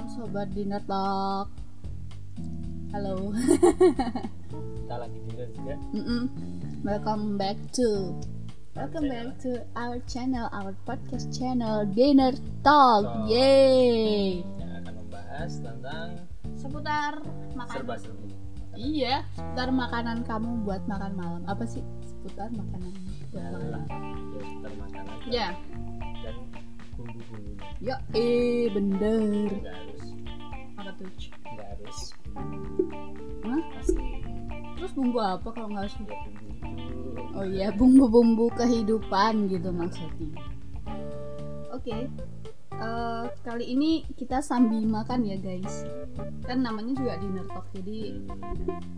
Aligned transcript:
malam 0.00 0.16
sobat 0.16 0.48
dinner 0.56 0.80
talk. 0.88 1.52
Halo. 2.88 3.36
kita 4.48 4.94
lagi 4.96 5.18
dinner 5.28 5.48
juga 5.52 5.74
Mm-mm. 5.92 6.22
Welcome 6.80 7.36
back 7.36 7.60
to 7.76 8.16
Welcome 8.72 9.12
back 9.12 9.36
to 9.44 9.60
our 9.76 10.00
channel, 10.08 10.48
our 10.56 10.72
podcast 10.88 11.28
channel 11.28 11.84
Dinner 11.84 12.32
Talk. 12.64 13.04
Talk. 13.04 13.28
Yeay. 13.28 14.40
yang 14.56 14.72
akan 14.80 15.04
membahas 15.04 15.52
tentang 15.60 16.08
Seputar 16.56 17.20
serba 17.20 17.60
makanan. 17.60 18.00
serbi 18.00 18.28
Iya, 18.80 19.28
seputar 19.36 19.68
makanan 19.68 20.24
kamu 20.24 20.64
buat 20.64 20.80
makan 20.88 21.12
malam. 21.12 21.42
Apa 21.44 21.68
sih 21.68 21.84
seputar 22.00 22.48
makanan 22.48 22.88
buat 23.28 23.44
makan 23.44 23.52
adalah 23.52 23.82
malam? 23.84 24.16
ya 24.32 24.48
seputar 24.48 24.72
makanan 24.80 25.14
Ya. 25.28 25.48
dan 25.52 25.69
bumbu 27.00 27.20
bumbunya 27.24 27.66
Yo, 27.80 27.96
eh 28.12 28.68
bener. 28.68 29.48
nggak 29.56 29.72
harus 29.72 30.02
Apa 30.76 30.90
tuh? 31.00 31.08
nggak 31.48 31.68
harus 31.76 31.98
Hah? 33.40 33.62
asli 33.80 34.04
Terus 34.76 34.92
bumbu 34.96 35.18
apa 35.20 35.48
kalau 35.52 35.68
nggak 35.72 35.84
harus 35.88 35.96
ya 35.96 36.04
bumbu 36.04 36.44
itu 36.44 36.60
Oh 37.30 37.46
iya, 37.46 37.68
bumbu-bumbu 37.70 38.50
kehidupan 38.58 39.46
gitu 39.48 39.70
maksudnya. 39.70 40.34
Oke. 41.70 42.10
Eh, 42.80 43.24
kali 43.46 43.64
ini 43.70 44.02
kita 44.18 44.42
sambil 44.42 44.82
makan 44.82 45.22
ya 45.28 45.36
guys. 45.38 45.86
Kan 46.42 46.64
namanya 46.64 46.96
juga 46.96 47.20
dinner 47.22 47.46
talk. 47.46 47.68
Jadi 47.76 48.24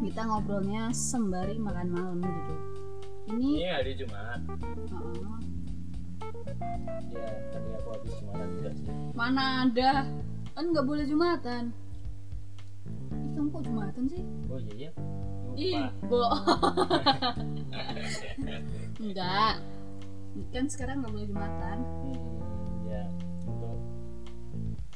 kita 0.01 0.23
ngobrolnya 0.23 0.95
sembari 0.97 1.61
makan 1.61 1.87
malam 1.93 2.19
gitu. 2.25 2.55
Ini 3.37 3.51
ini 3.59 3.69
hari 3.69 3.93
Jumat 3.95 4.41
uh-uh. 4.49 5.39
Ya 7.13 7.27
tadi 7.51 7.69
aku 7.77 7.89
habis 7.95 8.13
Jumatan 8.19 8.49
juga 8.57 8.71
sih 8.75 8.87
mana 9.13 9.43
ada? 9.69 9.93
Kan 10.53 10.69
nggak 10.69 10.85
boleh 10.85 11.05
jumatan. 11.09 11.73
Ih, 13.13 13.29
kamu 13.33 13.49
kok 13.49 13.63
jumatan 13.65 14.05
sih? 14.09 14.23
oh 14.49 14.61
iya 14.77 14.91
iya 15.57 15.57
Ih. 15.57 15.89
Enggak. 19.03 19.55
Kan 20.53 20.65
sekarang 20.69 21.01
nggak 21.01 21.13
boleh 21.13 21.27
jumatan. 21.29 21.77
Hmm, 21.81 22.89
ya 22.89 23.03
untuk 23.45 23.77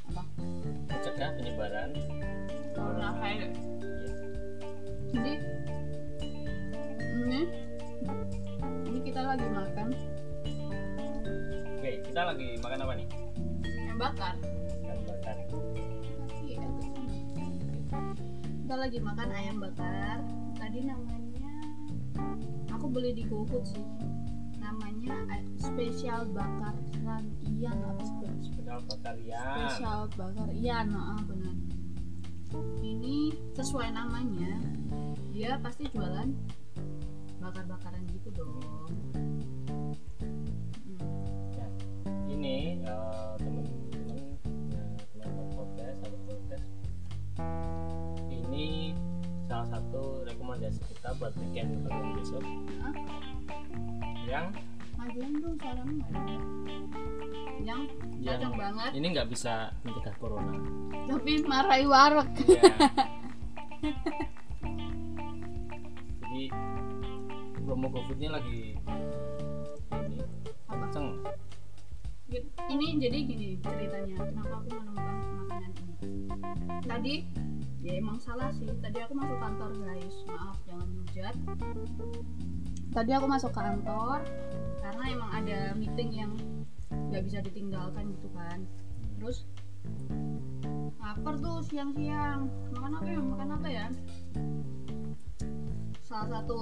Apa? 0.09 0.23
mencegah 0.89 1.29
penyebaran 1.37 1.89
Corona 2.73 3.09
virus. 3.17 3.57
ya, 3.57 3.61
jadi 5.13 5.33
ini 7.17 7.41
ini 8.85 8.99
kita 9.01 9.21
lagi 9.23 9.47
makan 9.49 9.87
kita 12.17 12.33
lagi 12.33 12.49
makan 12.65 12.79
apa 12.81 12.93
nih? 12.97 13.07
Yang 13.61 13.97
bakar. 14.01 14.33
Ikan 14.41 14.97
bakar. 15.05 15.37
Sama. 17.93 18.13
kita 18.41 18.73
lagi 18.73 18.97
makan 19.05 19.29
ayam 19.37 19.57
bakar. 19.61 20.17
Tadi 20.57 20.79
namanya 20.81 21.53
aku 22.73 22.89
beli 22.89 23.13
di 23.13 23.21
GoFood 23.21 23.69
sih. 23.69 23.85
Namanya 24.57 25.13
ay- 25.29 25.45
spesial 25.61 26.25
bakar 26.33 26.73
Ian 27.53 27.77
apa 27.85 28.01
spe- 28.01 28.41
spesial 28.49 28.81
bakar 28.89 29.13
ya 29.21 29.37
spesial 29.53 30.09
bakar 30.17 30.49
Ian 30.57 30.97
oh, 30.97 31.21
benar. 31.21 31.53
Ini 32.81 33.29
sesuai 33.53 33.93
namanya. 33.93 34.57
Dia 35.37 35.61
pasti 35.61 35.85
jualan 35.93 36.33
bakar-bakaran 37.37 38.01
gitu 38.09 38.33
dong 38.33 39.36
ini 42.37 42.85
eh, 42.85 43.33
teman-teman 43.41 44.29
ya, 44.69 44.85
teman-teman 45.09 45.47
podcast 45.57 45.97
sahabat 46.05 46.21
podcast 46.29 46.69
ini 48.29 48.93
salah 49.49 49.65
satu 49.73 50.21
rekomendasi 50.21 50.85
kita 50.85 51.17
buat 51.17 51.33
weekend 51.41 51.81
kalian 51.89 52.13
besok 52.13 52.45
Hah? 52.85 52.93
yang 54.29 54.53
majuan 55.01 55.33
dong 55.41 55.57
suaranya 55.57 56.05
ada. 56.13 56.37
yang 57.65 57.81
yang 58.21 58.53
banget 58.53 58.91
ini 58.93 59.07
nggak 59.17 59.29
bisa 59.33 59.73
mencegah 59.81 60.13
corona 60.21 60.53
tapi 61.09 61.41
marahi 61.41 61.89
warak 61.89 62.29
ya. 62.45 62.61
jadi 66.21 66.53
promo 67.65 67.89
covidnya 67.89 68.37
lagi 68.37 68.77
ini 69.89 70.21
kenceng. 70.87 71.19
Ini 72.69 72.85
jadi 72.99 73.17
gini 73.23 73.49
ceritanya 73.61 74.15
kenapa 74.19 74.53
aku 74.61 74.69
menemukan 74.75 75.15
makanan 75.45 75.71
ini? 75.73 75.93
Tadi 76.83 77.15
ya 77.85 77.91
emang 78.01 78.17
salah 78.19 78.49
sih 78.51 78.67
tadi 78.83 78.97
aku 78.99 79.13
masuk 79.15 79.37
kantor 79.39 79.71
guys. 79.79 80.15
Maaf 80.27 80.57
jangan 80.67 80.87
hujat. 80.91 81.35
Tadi 82.91 83.11
aku 83.13 83.25
masuk 83.29 83.51
kantor 83.53 84.19
karena 84.81 85.03
emang 85.11 85.31
ada 85.33 85.59
meeting 85.77 86.09
yang 86.13 86.31
nggak 86.89 87.23
bisa 87.27 87.39
ditinggalkan 87.43 88.11
gitu 88.17 88.27
kan. 88.35 88.59
Terus 89.19 89.47
lapar 90.99 91.35
tuh 91.39 91.63
siang-siang. 91.63 92.51
Makan 92.75 92.91
apa 92.99 93.07
ya? 93.07 93.19
Makan 93.21 93.49
apa 93.55 93.67
ya? 93.69 93.85
Salah 96.03 96.27
satu 96.39 96.59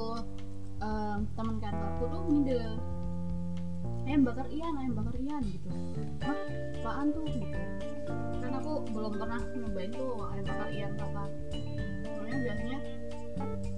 em, 0.81 1.19
teman 1.37 1.57
kantorku 1.61 2.03
tuh 2.09 2.21
ngide 2.29 2.63
ayam 4.05 4.21
bakar 4.21 4.47
ian 4.53 4.73
ayam 4.77 4.93
bakar 4.93 5.15
ian 5.17 5.43
gitu. 5.43 5.69
Hah, 6.21 6.39
apaan 6.81 7.07
tuh 7.13 7.25
gitu. 7.29 7.59
Kan 8.39 8.51
aku 8.61 8.85
belum 8.93 9.13
pernah 9.17 9.41
nyobain 9.53 9.91
tuh 9.93 10.21
ayam 10.33 10.45
bakar 10.45 10.69
ian 10.69 10.91
apa 11.01 11.23
soalnya 12.05 12.37
biasanya 12.41 12.79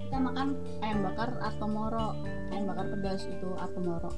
kita 0.07 0.18
makan 0.23 0.47
ayam 0.79 1.00
bakar 1.03 1.29
atau 1.44 1.68
moro 1.68 2.07
ayam 2.53 2.66
bakar 2.69 2.85
pedas 2.95 3.28
itu 3.28 3.50
atau 3.59 3.79
moro 3.84 4.12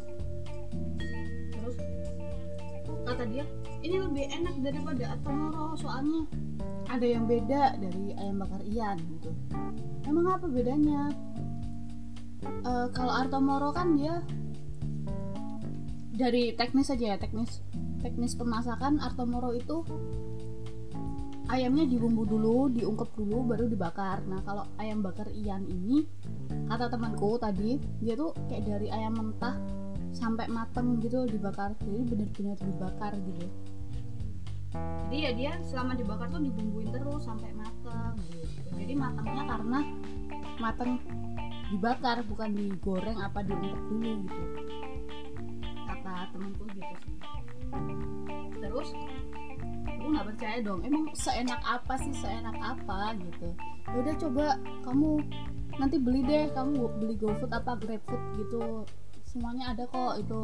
terus 1.50 1.76
kata 3.10 3.24
dia 3.26 3.46
ini 3.82 3.98
lebih 3.98 4.26
enak 4.30 4.56
daripada 4.62 5.18
atau 5.18 5.32
moro 5.34 5.74
soalnya 5.82 6.30
ada 6.90 7.06
yang 7.06 7.26
beda 7.26 7.78
dari 7.78 8.18
ayam 8.18 8.42
bakar 8.42 8.62
ian 8.66 8.98
gitu. 9.18 9.30
Emang 10.10 10.26
apa 10.26 10.50
bedanya? 10.50 11.14
Eh, 12.42 12.88
kalau 12.98 13.14
Artomoro 13.14 13.70
kan 13.70 13.94
dia 13.94 14.26
dari 16.20 16.52
teknis 16.52 16.92
aja 16.92 17.16
ya 17.16 17.18
teknis 17.18 17.64
teknis 18.04 18.36
pemasakan 18.36 19.00
Artomoro 19.00 19.56
itu 19.56 19.88
ayamnya 21.48 21.88
dibumbu 21.88 22.28
dulu 22.28 22.68
diungkep 22.76 23.16
dulu 23.16 23.56
baru 23.56 23.72
dibakar. 23.72 24.20
Nah 24.28 24.44
kalau 24.44 24.68
ayam 24.76 25.00
bakar 25.00 25.32
Ian 25.32 25.64
ini 25.64 26.04
kata 26.68 26.92
temanku 26.92 27.40
tadi 27.40 27.80
dia 28.04 28.20
tuh 28.20 28.36
kayak 28.52 28.68
dari 28.68 28.88
ayam 28.92 29.16
mentah 29.16 29.56
sampai 30.12 30.52
mateng 30.52 31.00
gitu 31.00 31.24
dibakar. 31.24 31.72
Jadi 31.88 32.04
benar-benar 32.04 32.58
dibakar 32.60 33.16
gitu. 33.16 33.48
Jadi 35.10 35.18
ya 35.24 35.32
dia 35.34 35.52
selama 35.72 35.96
dibakar 35.96 36.28
tuh 36.30 36.44
dibumbuin 36.44 36.92
terus 36.92 37.24
sampai 37.24 37.50
mateng 37.56 38.20
gitu. 38.28 38.44
Jadi 38.76 38.94
matangnya 38.94 39.44
karena 39.48 39.80
mateng 40.60 41.00
dibakar 41.72 42.28
bukan 42.28 42.50
digoreng 42.54 43.18
apa 43.24 43.40
diungkep 43.46 43.82
dulu 43.88 44.12
gitu 44.28 44.69
kata 46.40 46.56
temanku 46.56 46.64
gitu 46.72 46.94
sih. 47.04 47.14
Terus 48.60 48.90
aku 49.86 50.06
nggak 50.10 50.28
percaya 50.34 50.58
dong 50.64 50.80
emang 50.88 51.04
seenak 51.12 51.62
apa 51.68 51.94
sih 52.00 52.14
seenak 52.16 52.56
apa? 52.64 53.16
gitu. 53.20 53.50
Ya 53.90 53.98
udah 54.00 54.16
coba 54.16 54.46
kamu 54.88 55.10
nanti 55.80 55.98
beli 56.00 56.22
deh 56.24 56.48
kamu 56.56 56.88
beli 57.00 57.16
GoFood 57.20 57.52
apa 57.52 57.76
GrabFood 57.76 58.24
gitu. 58.40 58.88
Semuanya 59.28 59.76
ada 59.76 59.84
kok 59.86 60.18
itu. 60.18 60.42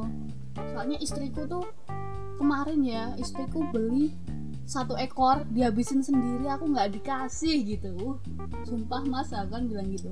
Soalnya 0.75 0.97
istriku 1.01 1.47
tuh 1.47 1.65
kemarin 2.37 2.83
ya 2.83 3.03
istriku 3.15 3.63
beli 3.71 4.11
satu 4.65 4.97
ekor 4.97 5.45
dihabisin 5.53 6.01
sendiri 6.01 6.49
aku 6.49 6.69
nggak 6.69 6.99
dikasih 6.99 7.77
gitu. 7.77 8.19
Sumpah 8.65 9.01
mas 9.07 9.31
kan 9.31 9.65
bilang 9.65 9.89
gitu. 9.93 10.09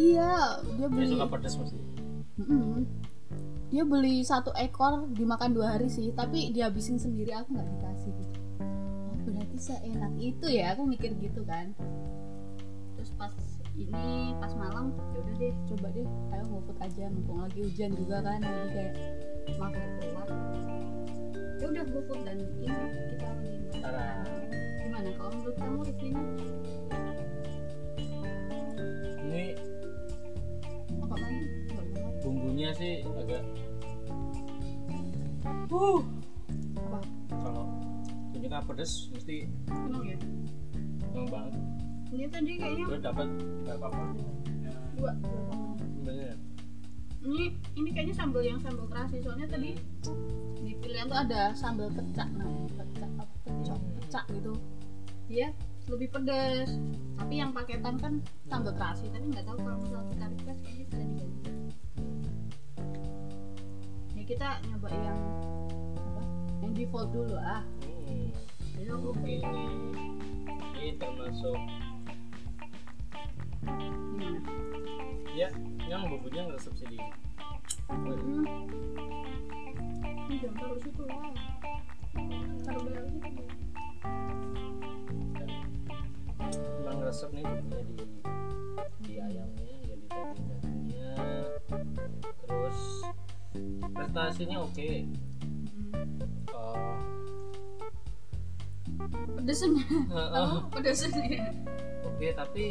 Iya 0.00 0.62
dia 0.64 0.76
dia 0.80 0.88
beli. 0.88 1.12
suka 1.12 1.26
pedas 1.28 1.54
mesti 1.60 1.76
Mm-mm. 2.40 2.88
Dia 3.72 3.88
beli 3.88 4.20
satu 4.20 4.52
ekor 4.52 5.08
dimakan 5.16 5.56
dua 5.56 5.74
hari 5.74 5.88
sih. 5.88 6.12
Tapi 6.12 6.52
dihabisin 6.52 7.00
sendiri 7.00 7.32
aku 7.32 7.56
nggak 7.56 7.68
dikasih 7.72 8.12
gitu. 8.12 8.38
Oh, 8.60 9.16
berarti 9.24 9.56
seenak 9.56 10.12
itu 10.20 10.46
ya? 10.52 10.76
Aku 10.76 10.84
mikir 10.84 11.16
gitu 11.16 11.40
kan. 11.48 11.72
Terus 13.00 13.10
pas 13.16 13.32
ini 13.72 14.36
pas 14.36 14.52
malam 14.52 14.92
ya 15.16 15.18
udah 15.24 15.34
deh 15.40 15.54
coba 15.72 15.88
deh. 15.96 16.06
Ayo 16.36 16.44
ngoput 16.52 16.76
aja 16.84 17.08
mumpung 17.08 17.40
lagi 17.40 17.64
hujan 17.64 17.90
juga 17.96 18.20
kan 18.20 18.38
jadi 18.44 18.68
kayak 18.76 18.94
makan 19.56 19.86
keluar 19.98 20.28
ya 21.62 21.70
udah 21.70 21.84
GoFood 21.94 22.20
dan 22.26 22.36
ini 22.42 22.66
kita 23.14 23.30
Tara. 23.78 24.26
gimana? 24.82 25.10
Kalau 25.14 25.30
menurut 25.30 25.56
kamu 25.62 25.80
reviewnya 25.86 26.26
bumbunya 32.52 32.68
sih 32.76 33.00
agak 33.16 33.40
uh 35.72 36.04
apa? 36.84 37.00
Kalau 37.32 37.64
suka 38.36 38.58
pedes 38.68 38.92
mesti 39.08 39.48
emang 39.72 40.04
ya? 40.04 40.20
Seneng 41.00 41.32
banget. 41.32 41.54
Ini 42.12 42.26
tadi 42.28 42.52
kayaknya 42.60 42.84
gue 42.92 43.00
dapat 43.00 43.28
berapa 43.64 43.88
porsi 43.88 44.20
dua. 45.00 45.12
Sebenarnya 45.80 46.36
ini 47.24 47.56
ini 47.80 47.88
kayaknya 47.96 48.20
sambal 48.20 48.44
yang 48.44 48.60
sambal 48.60 48.84
terasi. 48.84 49.16
Soalnya 49.24 49.48
tadi 49.48 49.72
di 50.60 50.72
pilihan 50.76 51.08
tuh 51.08 51.18
ada 51.24 51.56
sambal 51.56 51.88
pecak 51.88 52.28
nah 52.36 52.52
pecak 52.76 53.08
apa 53.16 53.34
pecak 53.48 53.80
pecak 53.96 54.24
gitu. 54.28 54.52
Dia 55.24 55.48
lebih 55.88 56.12
pedas 56.12 56.68
tapi 57.16 57.40
yang 57.40 57.56
paketan 57.56 57.96
kan 57.96 58.20
sambal 58.44 58.76
terasi. 58.76 59.08
Tapi 59.08 59.24
nggak 59.32 59.48
tahu 59.48 59.56
kalau 59.56 59.80
misalnya 59.80 60.04
kita 60.12 60.24
request 60.36 60.60
kayaknya 60.68 60.84
bisa 60.92 61.00
diganti 61.00 61.31
kita 64.32 64.56
nyoba 64.64 64.88
yang 64.96 65.20
apa 65.92 66.22
yang 66.64 66.72
default 66.72 67.12
dulu 67.12 67.36
ah 67.36 67.60
hmm. 67.84 68.32
Ayo, 68.80 68.96
oke 69.12 69.28
ini 69.28 69.64
ini 70.80 70.96
termasuk 70.96 71.60
gimana 73.60 74.40
ya 75.36 75.52
yang 75.84 76.08
bumbunya 76.08 76.48
ngeresep 76.48 76.72
sendiri 76.80 77.12
Hmm. 77.92 78.48
Ini 80.32 80.34
jangan 80.40 80.56
taruh 80.64 80.80
situ 80.80 81.02
lah. 81.04 81.28
Taruh 82.64 82.80
belakang 82.88 83.08
situ. 83.20 83.44
emang 86.80 86.98
resep 87.04 87.30
nih 87.36 87.44
bumbunya 87.44 87.80
di 87.84 87.94
di 88.00 88.21
prestasinya 94.12 94.60
oke 94.60 94.88
Hmm. 95.92 96.20
Eh, 98.92 99.32
Pedesnya. 99.40 99.82
eh, 100.12 100.28
eh, 100.36 100.52
pedesnya. 100.68 101.24
oke 102.04 102.26
tapi 102.36 102.64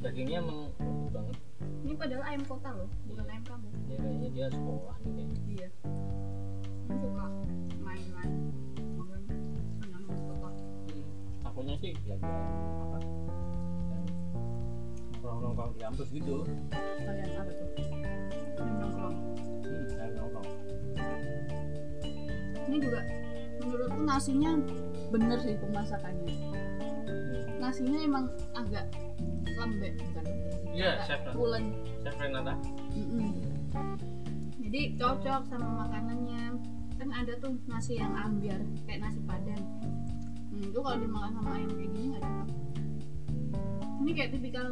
dagingnya 0.00 0.40
emang 0.40 0.72
banget 1.10 1.36
Ini 1.78 1.92
padahal 1.94 2.24
ayam 2.24 2.42
kota 2.44 2.68
loh, 2.74 2.88
bukan 3.06 3.24
ayam 3.24 3.44
kampung. 3.44 3.72
ya 3.86 3.96
kayaknya 3.96 4.28
dia 4.30 4.46
sekolah 4.48 4.96
nih 4.98 5.12
kayaknya 5.14 5.36
Iya. 5.48 5.68
Aku 6.88 6.96
suka 6.98 7.24
main-main. 7.78 8.32
Main 8.96 9.22
senang 9.78 10.04
di 10.06 10.16
kota. 10.22 10.48
takutnya 11.40 11.74
sih 11.78 11.92
belajar 11.98 12.32
apa 12.78 12.98
dan 12.98 14.02
nongkrong-nongkrong 15.12 15.70
di 15.70 15.78
kampus 15.78 16.08
gitu 16.10 16.36
Kalian 16.98 17.30
apa 17.36 17.52
tuh? 17.52 17.68
Nongkrong. 18.58 19.16
hmm, 19.62 19.84
saya 19.88 20.08
nongkrong 20.14 20.37
Ini 22.68 22.76
juga 22.84 23.00
menurutku 23.64 24.00
nasinya 24.04 24.50
bener 25.08 25.38
sih 25.40 25.56
pemasakannya. 25.56 26.36
Nasinya 27.58 27.98
emang 27.98 28.24
agak 28.54 28.86
lembek 29.58 29.96
bukan? 29.98 30.24
Iya, 30.70 31.02
chef. 31.02 31.18
pulen. 31.34 31.74
chef 32.04 32.14
Renata 32.20 32.54
Mm-mm. 32.94 33.32
Jadi 34.62 34.80
cocok 34.94 35.42
sama 35.48 35.88
makanannya. 35.88 36.60
Kan 36.98 37.10
ada 37.14 37.32
tuh 37.40 37.56
nasi 37.66 37.96
yang 37.98 38.12
ambiar 38.14 38.60
kayak 38.84 39.00
nasi 39.06 39.18
padang. 39.24 39.62
Hmm, 40.50 40.60
itu 40.60 40.78
kalau 40.78 40.98
dimakan 40.98 41.30
sama 41.40 41.50
ayam 41.56 41.70
kayak 41.72 41.90
gini 41.94 42.06
nggak 42.12 42.22
cocok. 42.22 42.48
Ini 43.98 44.10
kayak 44.14 44.30
tipikal 44.36 44.66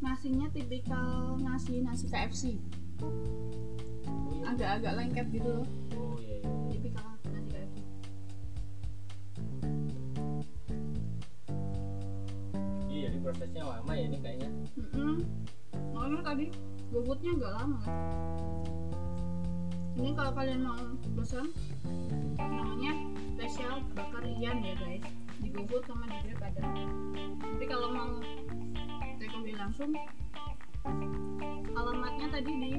nasinya 0.00 0.46
tipikal 0.52 1.08
nasi 1.40 1.80
nasi 1.82 2.04
KFC. 2.08 2.42
oh 3.02 4.30
iya 4.32 4.44
Agak-agak 4.54 4.92
lengket 4.96 5.26
gitu 5.32 5.48
loh. 5.50 5.66
oh 5.98 6.16
iya 6.20 6.33
Mm-mm. 14.94 15.18
Makanya 15.94 16.20
tadi 16.22 16.46
bobotnya 16.94 17.30
nggak 17.34 17.52
lama 17.58 17.78
kan. 17.82 17.94
Ini 19.94 20.10
kalau 20.14 20.32
kalian 20.34 20.60
mau 20.66 20.78
pesan 21.14 21.46
namanya 22.38 22.92
spesial 23.34 23.78
bakar 23.94 24.26
ian 24.26 24.58
ya 24.62 24.74
guys 24.78 25.02
di 25.38 25.48
GoFood 25.54 25.82
sama 25.86 26.06
di 26.10 26.18
Grab 26.30 26.42
ada. 26.50 26.62
Tapi 27.42 27.64
kalau 27.66 27.88
mau 27.90 28.10
take 29.18 29.34
away 29.34 29.54
langsung 29.54 29.90
alamatnya 31.74 32.26
tadi 32.30 32.52
di 32.54 32.72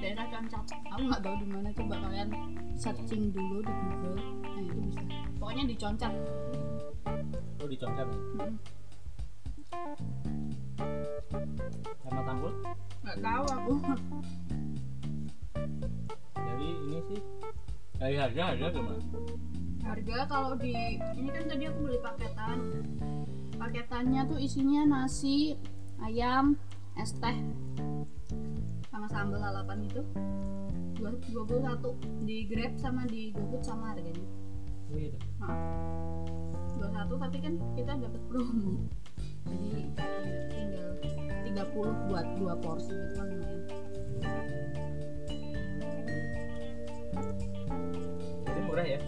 daerah 0.00 0.26
Cancap. 0.32 0.64
Aku 0.96 1.02
nggak 1.08 1.22
tahu 1.24 1.34
di 1.44 1.46
mana 1.48 1.68
coba 1.76 1.94
kalian 2.08 2.28
searching 2.76 3.32
dulu 3.32 3.60
di 3.60 3.72
Google. 3.72 4.16
Nah 4.44 4.60
itu 4.64 4.80
bisa. 4.88 5.00
Pokoknya 5.36 5.64
di 5.68 5.76
Concap. 5.76 6.12
oh 7.60 7.68
diconcat 7.68 8.08
nih 8.08 8.20
Mm-mm. 8.40 8.56
sama 9.68 10.39
tanggul 12.30 12.54
Nggak 13.02 13.18
tahu 13.26 13.44
aku. 13.50 13.72
jadi 16.38 16.66
ini 16.78 16.98
sih 17.10 17.20
dari 17.98 18.16
harga 18.22 18.42
harga 18.54 18.66
gimana 18.70 19.02
harga 19.82 20.16
kalau 20.30 20.52
di 20.54 20.72
ini 21.18 21.28
kan 21.34 21.44
tadi 21.50 21.64
aku 21.66 21.78
beli 21.90 21.98
paketan. 21.98 22.58
Paketannya 23.58 24.20
tuh 24.30 24.38
isinya 24.38 24.82
nasi 24.86 25.58
ayam 26.00 26.54
es 26.96 27.10
teh 27.18 27.34
sama 28.88 29.10
sambal 29.10 29.42
lalapan 29.42 29.84
itu 29.90 30.00
dua 30.96 31.10
dua 31.34 31.42
puluh 31.44 31.62
satu 31.66 31.90
di 32.22 32.46
grab 32.46 32.78
sama 32.78 33.10
di 33.10 33.34
GoFood 33.34 33.62
sama 33.66 33.90
harganya. 33.90 34.28
Oh 34.94 34.96
iya 34.96 35.12
dua 36.78 36.88
satu 36.94 37.14
tapi 37.18 37.36
kan 37.42 37.58
kita 37.74 37.92
dapat 37.98 38.22
promo 38.30 38.86
jadi 39.46 39.80
tinggal 40.52 40.90
30 41.72 42.08
buat 42.08 42.26
dua 42.36 42.54
porsi 42.60 42.92
itu 42.92 43.14
kan 43.16 43.26
lumayan 43.30 43.60
jadi 48.44 48.60
murah 48.66 48.86
ya? 48.86 49.00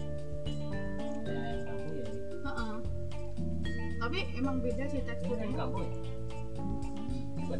Ayam 1.29 1.61
kampung 1.67 1.93
ya. 1.93 2.07
Heeh. 2.43 2.75
tapi 4.03 4.17
emang 4.35 4.57
beda 4.59 4.83
sih 4.89 4.99
ini 4.99 5.05
ayam 5.05 5.07
teksturnya 5.07 5.47
kampung 5.55 5.85
ya 5.87 6.13
bukan 7.43 7.59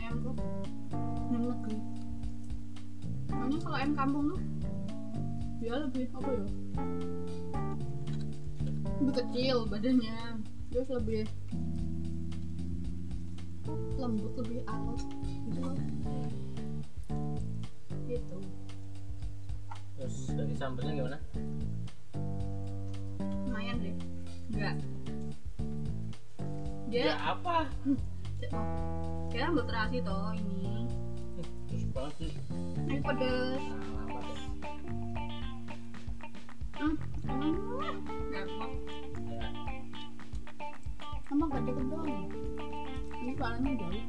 ayam 0.00 0.14
kok 0.24 0.36
ayam 1.28 1.42
negeri. 1.44 1.78
Soalnya 3.28 3.58
kalau 3.60 3.76
ayam 3.76 3.92
kampung 3.92 4.24
tuh 4.32 4.40
dia 5.60 5.74
lebih 5.76 6.04
apa 6.16 6.30
ya? 6.30 6.46
Lebih 8.96 9.14
kecil 9.20 9.56
badannya 9.68 10.18
terus 10.70 10.88
lebih 10.90 11.22
lembut 13.96 14.32
lebih 14.38 14.60
alot 14.70 15.02
gitu 15.48 15.60
loh. 15.62 15.76
Gitu. 18.06 18.38
Terus 19.96 20.16
dari 20.36 20.54
sambelnya 20.54 20.92
gimana? 20.94 21.18
Lumayan 23.46 23.76
deh. 23.82 23.96
Enggak 24.54 24.76
ya 26.86 27.02
dia 27.02 27.18
apa? 27.18 27.66
dia 29.34 29.42
sambal 29.42 29.64
terasi 29.66 29.98
toh 30.06 30.32
ini. 30.38 30.86
Terus 31.66 31.84
banget 31.90 32.12
sih. 32.22 32.32
Ini 32.86 32.96
pedes. 33.02 33.64
Hmm 36.76 38.15
emang 41.30 41.48
gak 41.50 41.62
deket 41.66 41.86
doang. 41.90 42.26
Ini 43.18 43.32
soalnya 43.34 43.72
jauh. 43.74 44.04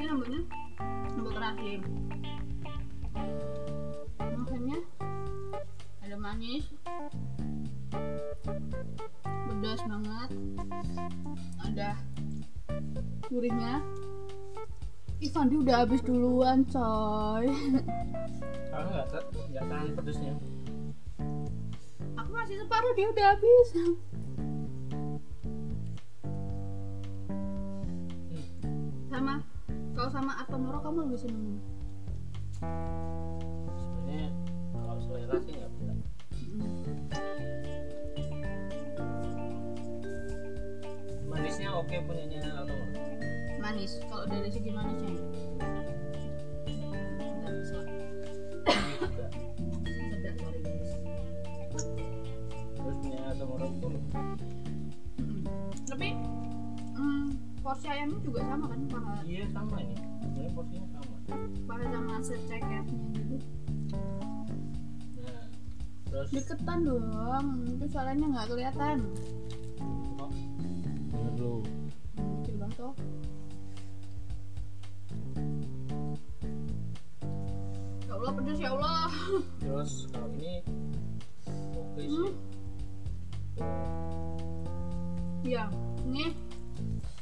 Ini 0.00 0.04
sambalnya 0.08 0.42
sambal 1.12 1.32
terasi 1.36 1.72
makannya 4.40 4.78
ada 6.00 6.16
manis. 6.16 6.64
Pedas 9.20 9.80
banget. 9.84 10.30
Ada 11.60 11.90
gurihnya. 13.28 13.84
Ivan 15.20 15.52
dia 15.52 15.58
udah 15.60 15.76
habis 15.84 16.00
duluan 16.00 16.64
coy. 16.64 17.44
Aku 18.72 18.88
nggak 19.52 19.66
tahan 19.68 19.92
pedesnya 19.92 20.32
aku 22.30 22.38
masih 22.38 22.56
separuh 22.62 22.92
dia 22.94 23.06
udah 23.10 23.26
habis 23.34 23.68
sama 30.20 30.36
Atomoro 30.36 30.84
kamu 30.84 31.08
lebih 31.08 31.16
seneng 31.16 31.56
sebenarnya 33.72 34.28
kalau 34.76 35.00
selera 35.00 35.36
sih 35.40 35.56
nggak 35.56 35.72
Mm. 36.50 36.66
manisnya 41.30 41.70
oke 41.72 41.94
punyanya 42.04 42.42
atau 42.58 42.74
manis. 43.62 44.02
Kalau 44.10 44.26
dari 44.26 44.50
segi 44.50 44.74
manisnya? 44.74 45.14
Nggak 47.38 47.52
bisa. 47.54 47.78
Sedap 50.10 50.36
guys 50.42 50.90
terus 52.74 52.96
punya 52.98 53.18
Mm-mm. 55.22 55.44
tapi 55.86 56.08
mm, 56.98 57.28
porsi 57.62 57.86
ayamnya 57.86 58.18
juga 58.26 58.40
sama 58.42 58.66
kan 58.66 58.80
paha? 58.90 59.14
Iya 59.22 59.46
sama 59.54 59.78
ini 59.86 60.09
sebenarnya 60.20 60.50
porsinya 60.52 60.88
sama. 60.92 61.16
Paha 61.66 61.84
sama 61.88 62.14
seceketnya 62.22 62.80
gitu 63.16 63.36
nah 65.20 65.44
terus? 66.10 66.28
Deketan 66.34 66.78
dong 66.84 67.06
itu 67.70 67.86
suaranya 67.88 68.26
nggak 68.28 68.46
kelihatan. 68.50 68.98
Bener 71.10 71.32
dulu. 71.38 71.60
Kecil 72.42 72.54
banget 72.60 72.76
tuh 72.76 72.92
ya 78.10 78.12
Allah 78.18 78.32
pedes 78.34 78.58
ya 78.58 78.70
Allah. 78.74 79.08
Terus 79.62 79.92
kalau 80.10 80.28
ini 80.36 80.54
oke 81.78 82.00
sih. 82.02 82.10
Hmm. 82.10 82.32
ya 85.40 85.68
ini 86.08 86.32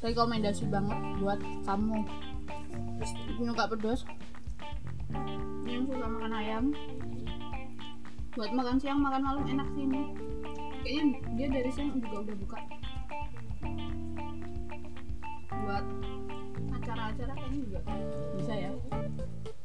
rekomendasi 0.02 0.70
banget 0.70 0.98
buat 1.18 1.40
kamu 1.66 2.06
terus 3.38 3.54
suka 3.54 3.70
pedas. 3.70 4.00
Yang 5.62 5.94
suka 5.94 6.06
makan 6.10 6.32
ayam. 6.34 6.64
Buat 8.34 8.50
makan 8.50 8.76
siang 8.82 8.98
makan 8.98 9.22
malam 9.22 9.44
enak 9.46 9.68
sih 9.78 9.86
ini. 9.86 10.02
Kayaknya 10.82 11.18
dia 11.38 11.46
dari 11.46 11.70
siang 11.70 12.02
juga 12.02 12.26
udah 12.26 12.34
buka. 12.34 12.58
Buat 15.54 15.86
acara-acara 16.82 17.32
kayaknya 17.38 17.58
juga 17.62 17.80
bisa 18.34 18.52
ya. 18.58 18.70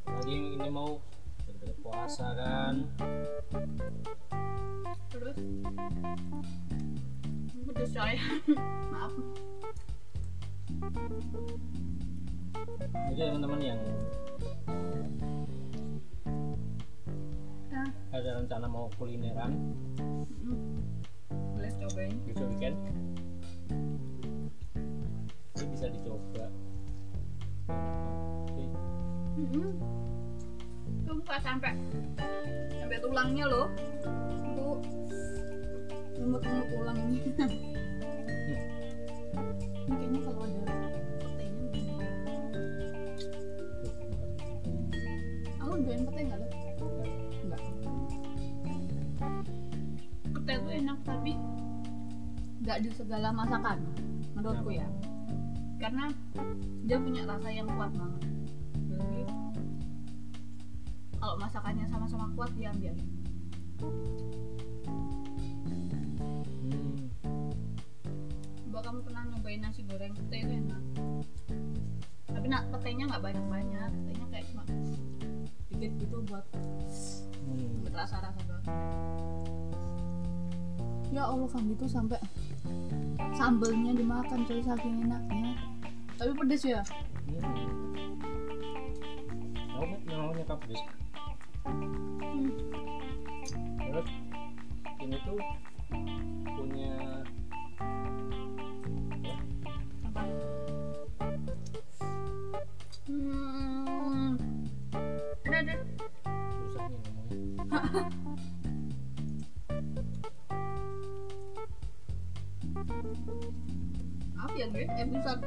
Lagi 0.05 0.37
ini 0.37 0.69
mau 0.69 1.01
deket 1.49 1.73
puasa 1.81 2.29
kan? 2.37 2.85
Terus? 5.09 5.37
Pedes 7.73 7.89
coy. 7.89 8.13
Maaf 8.93 9.13
jadi 13.13 13.29
teman-teman 13.29 13.61
yang 13.61 13.79
nah, 17.69 17.87
ada 18.09 18.29
rencana 18.41 18.65
mau 18.65 18.89
kulineran. 18.97 19.53
Mm, 20.41 20.81
boleh 21.29 21.71
cobain. 21.77 22.13
Besok 22.25 22.47
weekend. 22.53 22.77
Ini 25.53 25.65
bisa 25.69 25.85
dicoba. 25.93 26.45
Tapi 27.69 28.65
Mm-mm. 29.37 29.71
itu 31.05 31.11
buka 31.13 31.37
sampai. 31.41 31.77
Sampai 32.81 32.97
tulangnya 32.97 33.45
loh. 33.45 33.67
Itu 34.33 34.67
lumut-lumut 36.17 36.67
tulang 36.71 36.97
ini. 37.09 37.19
Ini 39.83 39.99
kayaknya 39.99 40.19
nggak 52.73 52.89
di 52.89 52.97
segala 52.97 53.29
masakan 53.29 53.85
menurutku 54.33 54.73
ya. 54.73 54.89
Karena 55.77 56.09
dia 56.89 56.97
punya 56.97 57.21
rasa 57.29 57.53
yang 57.53 57.69
kuat 57.69 57.93
banget. 57.93 58.21
Jadi 58.89 59.21
kalau 61.21 61.37
masakannya 61.37 61.85
sama-sama 61.85 62.33
kuat 62.33 62.49
dia 62.57 62.73
ambil. 62.73 62.97
Hmm. 66.65 66.97
coba 68.65 68.79
kamu 68.89 68.99
pernah 69.05 69.21
nyobain 69.29 69.61
nasi 69.61 69.85
goreng? 69.85 70.17
Pete 70.17 70.41
itu 70.41 70.53
enak. 70.65 70.81
Tapi 72.25 72.45
nak 72.49 72.73
petenya 72.73 73.05
nggak 73.05 73.21
banyak-banyak. 73.21 73.89
Petenya 74.01 74.25
kayak 74.33 74.45
cuma 74.49 74.65
dikit 75.69 75.91
gitu 76.01 76.25
buat 76.25 76.45
Hmm. 77.37 77.85
berasa-rasa 77.85 78.41
banget 78.49 78.65
ya 81.13 81.29
Allah 81.29 81.45
kan 81.45 81.61
gitu 81.69 81.85
sampai 81.85 82.17
sambelnya 83.33 83.91
dimakan 83.97 84.45
coy 84.45 84.61
saking 84.61 85.05
enaknya. 85.05 85.57
Tapi 86.17 86.31
pedes 86.37 86.63
ya? 86.63 86.81
Nyokap 90.33 90.59
pedes. 90.65 91.02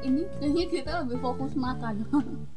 Ini 0.02 0.22
kayaknya 0.38 0.64
kita 0.70 0.92
lebih 1.04 1.18
fokus 1.22 1.52
makan 1.54 2.04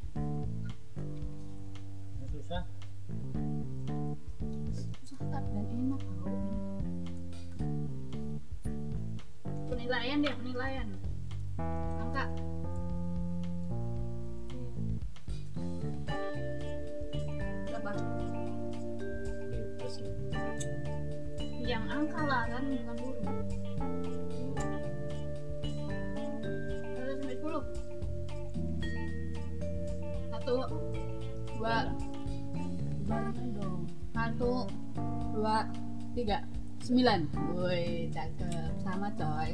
sembilan 37.20 37.52
woi 37.52 38.08
cakep 38.10 38.72
sama 38.80 39.08
coy 39.12 39.50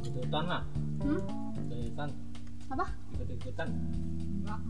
Ikutan 0.00 0.44
lah. 0.46 0.62
hmm? 1.02 1.20
Ikutan. 1.68 2.08
apa 2.70 2.86
Ikut-ikutan. 3.14 3.68
enggak 4.42 4.60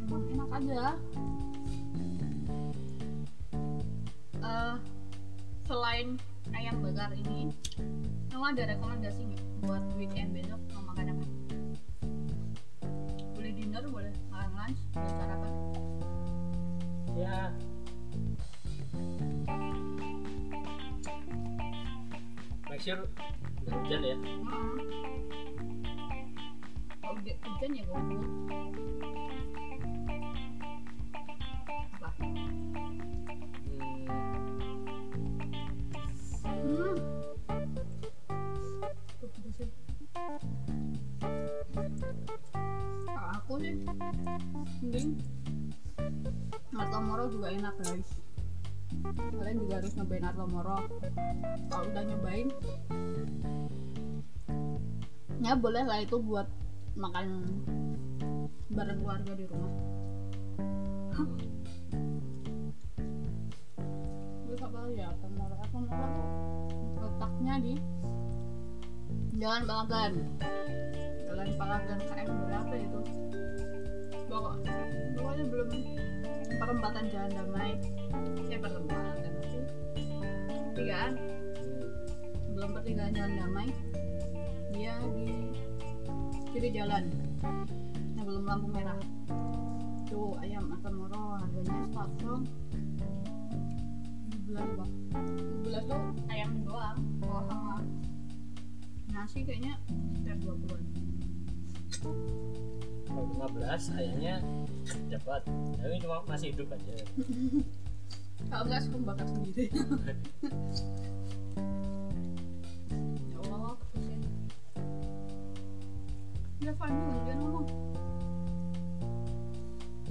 emang 0.00 0.22
enak 0.28 0.48
aja 0.52 0.82
Eh, 4.38 4.74
selain 5.66 6.16
ayam 6.54 6.80
bakar 6.80 7.10
ini 7.12 7.50
kamu 8.30 8.44
ada 8.54 8.62
rekomendasi 8.70 9.20
nggak 9.26 9.44
buat 9.60 9.82
weekend 9.92 10.30
besok 10.32 10.56
mau 10.72 10.88
makan 10.88 11.12
apa 11.12 11.24
boleh 13.34 13.52
dinner 13.52 13.82
boleh 13.84 14.14
makan 14.30 14.50
lunch. 14.54 14.80
Boleh 14.94 15.12
sarapan 15.12 15.52
Ya. 17.12 17.50
Make 22.88 22.96
sure 22.96 23.04
nggak 23.68 23.84
hujan 23.84 24.00
ya. 24.00 24.16
Kalau 27.04 27.20
udah 27.20 27.36
hujan 27.36 27.70
ya 27.76 27.84
gabut 27.84 28.24
Hmm. 32.16 32.32
hmm 36.64 36.96
aku 43.36 43.52
sih? 43.60 43.76
Mending 44.80 45.20
Artomoro 46.72 47.28
juga 47.28 47.52
enak 47.52 47.76
guys. 47.84 48.08
Kalian 49.04 49.60
juga 49.60 49.76
harus 49.76 49.92
nyobain 49.92 50.24
Artomoro 50.24 50.87
kalau 51.68 51.84
udah 51.88 52.02
nyobain 52.04 52.48
ya 55.38 55.54
boleh 55.54 55.84
lah 55.86 56.02
itu 56.02 56.18
buat 56.18 56.48
makan 56.98 57.46
bareng 58.68 58.98
keluarga 59.00 59.32
di 59.38 59.44
rumah. 59.46 59.72
Terus 64.44 64.60
apa 64.60 64.76
lagi 64.82 64.98
ya 64.98 65.06
Artomoro 65.14 65.54
Artomoro 65.62 66.06
tuh 66.10 66.28
letaknya 67.00 67.54
di 67.62 67.74
Jalan 69.38 69.62
Palagan. 69.70 70.12
Jalan 71.22 71.48
Palagan 71.54 71.98
KM 72.02 72.28
berapa 72.44 72.74
itu? 72.74 73.00
Pokok 74.28 74.54
pokoknya 75.16 75.44
belum 75.46 75.68
perempatan 76.58 77.04
jalan 77.14 77.30
damai. 77.32 77.72
Eh 78.50 78.58
perempatan 78.58 79.32
sih 79.46 79.62
pertigaan. 80.78 81.12
Belum 82.54 82.70
pertigaan 82.70 83.10
jalan 83.10 83.34
damai 83.34 83.68
dia 84.70 84.94
di 85.10 85.26
kiri 86.54 86.70
jalan. 86.70 87.10
Yang 88.14 88.24
belum 88.30 88.44
lampu 88.46 88.70
merah. 88.70 89.00
Tuh 90.06 90.38
ayam 90.38 90.70
akan 90.70 90.92
moro 90.94 91.22
harganya 91.34 91.82
startron 91.90 92.46
bulan 94.48 94.64
bang 94.80 94.92
bulan 95.60 95.82
tuh 95.84 96.04
ayam 96.32 96.50
doang 96.64 96.98
kalau 97.20 97.42
sama 97.52 97.76
nasi 99.12 99.44
kayaknya 99.44 99.76
sekitar 100.16 100.40
20 100.40 100.72
an 100.72 100.84
kalau 103.04 103.28
15 103.50 103.98
ayahnya 104.00 104.34
dapat. 105.12 105.42
Tapi 105.76 105.94
cuma 106.00 106.24
masih 106.24 106.54
hidup 106.54 106.72
aja 106.72 106.96
kalau 108.48 108.64
enggak 108.64 108.82
suka 108.84 108.98
bakar 109.04 109.26
sendiri. 109.28 109.66
Ya 113.28 113.38
Allah 113.44 113.76
kesian 113.92 114.20
ya 116.58 116.72
dia 117.24 117.34
ngomong. 117.38 117.68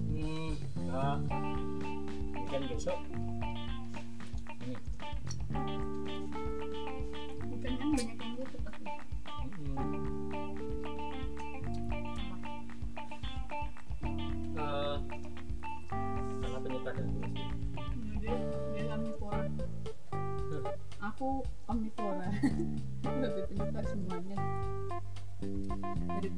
Hmm 0.07 0.51
nah 0.87 1.19
weekend 2.33 2.65
besok 2.71 2.97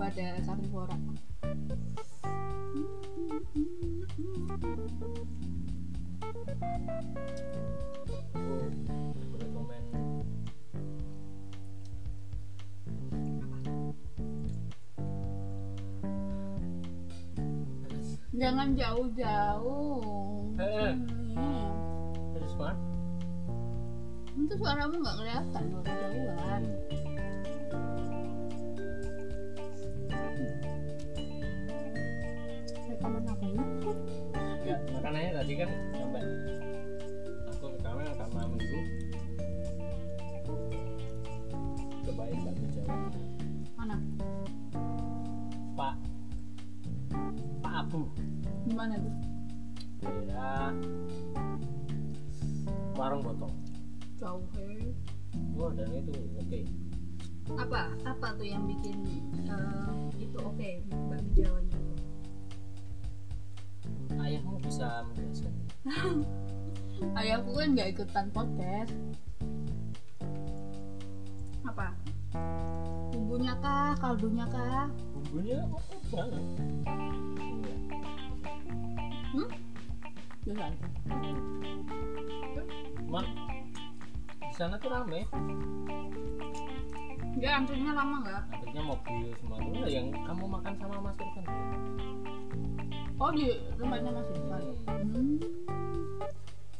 aku 0.09 0.25
aku 9.21 9.35
rekomen 9.37 9.83
jangan 18.33 18.73
jauh-jauh 18.73 20.57
Eh. 20.57 20.93
Hmm. 21.37 21.69
terus 22.33 22.53
mah 22.57 22.73
itu 24.41 24.57
suaramu 24.57 25.05
nggak 25.05 25.17
kelihatan 25.21 25.63
kalau 25.69 25.85
kan? 35.59 35.71
Sampai. 35.91 36.23
Aku 37.51 37.65
rekaman 37.75 38.07
karena 38.15 38.41
minggu 38.47 38.81
cobain 42.07 42.39
bakmi 42.47 42.67
jawa 42.71 42.95
mana? 43.75 43.97
Pak. 45.75 45.95
Pak 47.59 47.73
abu. 47.83 48.07
Di 48.63 48.71
mana 48.71 48.95
tuh? 49.03 49.15
Daerah 49.99 50.71
warung 52.95 53.23
botol 53.23 53.51
jauh 54.19 54.43
he. 54.55 54.95
wah 55.55 55.71
dan 55.75 55.91
itu. 55.91 56.11
Oke. 56.39 56.59
Apa 57.55 57.91
apa 58.07 58.27
tuh 58.39 58.47
yang 58.47 58.63
bikin 58.63 58.95
eh, 59.43 59.91
itu 60.23 60.37
oke 60.39 60.69
bakmi 60.87 61.31
jawanya 61.35 61.75
tuh 61.75 61.99
ayahmu 64.29 64.61
bisa 64.61 65.01
menjelaskan 65.09 65.48
ayahku 67.19 67.51
kan 67.55 67.67
nggak 67.71 67.89
ikutan 67.95 68.27
podcast. 68.35 68.91
Apa? 71.63 71.95
Bumbunya 73.15 73.55
kah? 73.63 73.95
Kaldunya 73.95 74.45
kah? 74.51 74.91
Bumbunya 75.15 75.63
Iya. 76.09 76.23
hmm? 79.29 79.49
Biasa 80.43 80.63
aja 80.65 80.87
Cuman 82.99 83.25
di 84.39 84.53
sana 84.57 84.75
tuh 84.81 84.89
rame. 84.91 85.23
Dia 87.39 87.55
antrinya 87.55 87.95
lama 87.95 88.15
nggak? 88.25 88.41
Akhirnya 88.51 88.81
mobil 88.83 89.31
semua. 89.39 89.57
Itu 89.63 89.79
Nah, 89.79 89.87
yang 89.87 90.11
kamu 90.11 90.43
makan 90.59 90.73
sama 90.75 90.97
Mas 90.99 91.15
Irfan 91.23 91.45
oh 93.19 93.31
di 93.35 93.47
rumahnya 93.75 94.11
masih 94.15 94.33
depan 94.39 94.61
Hmm. 94.89 95.37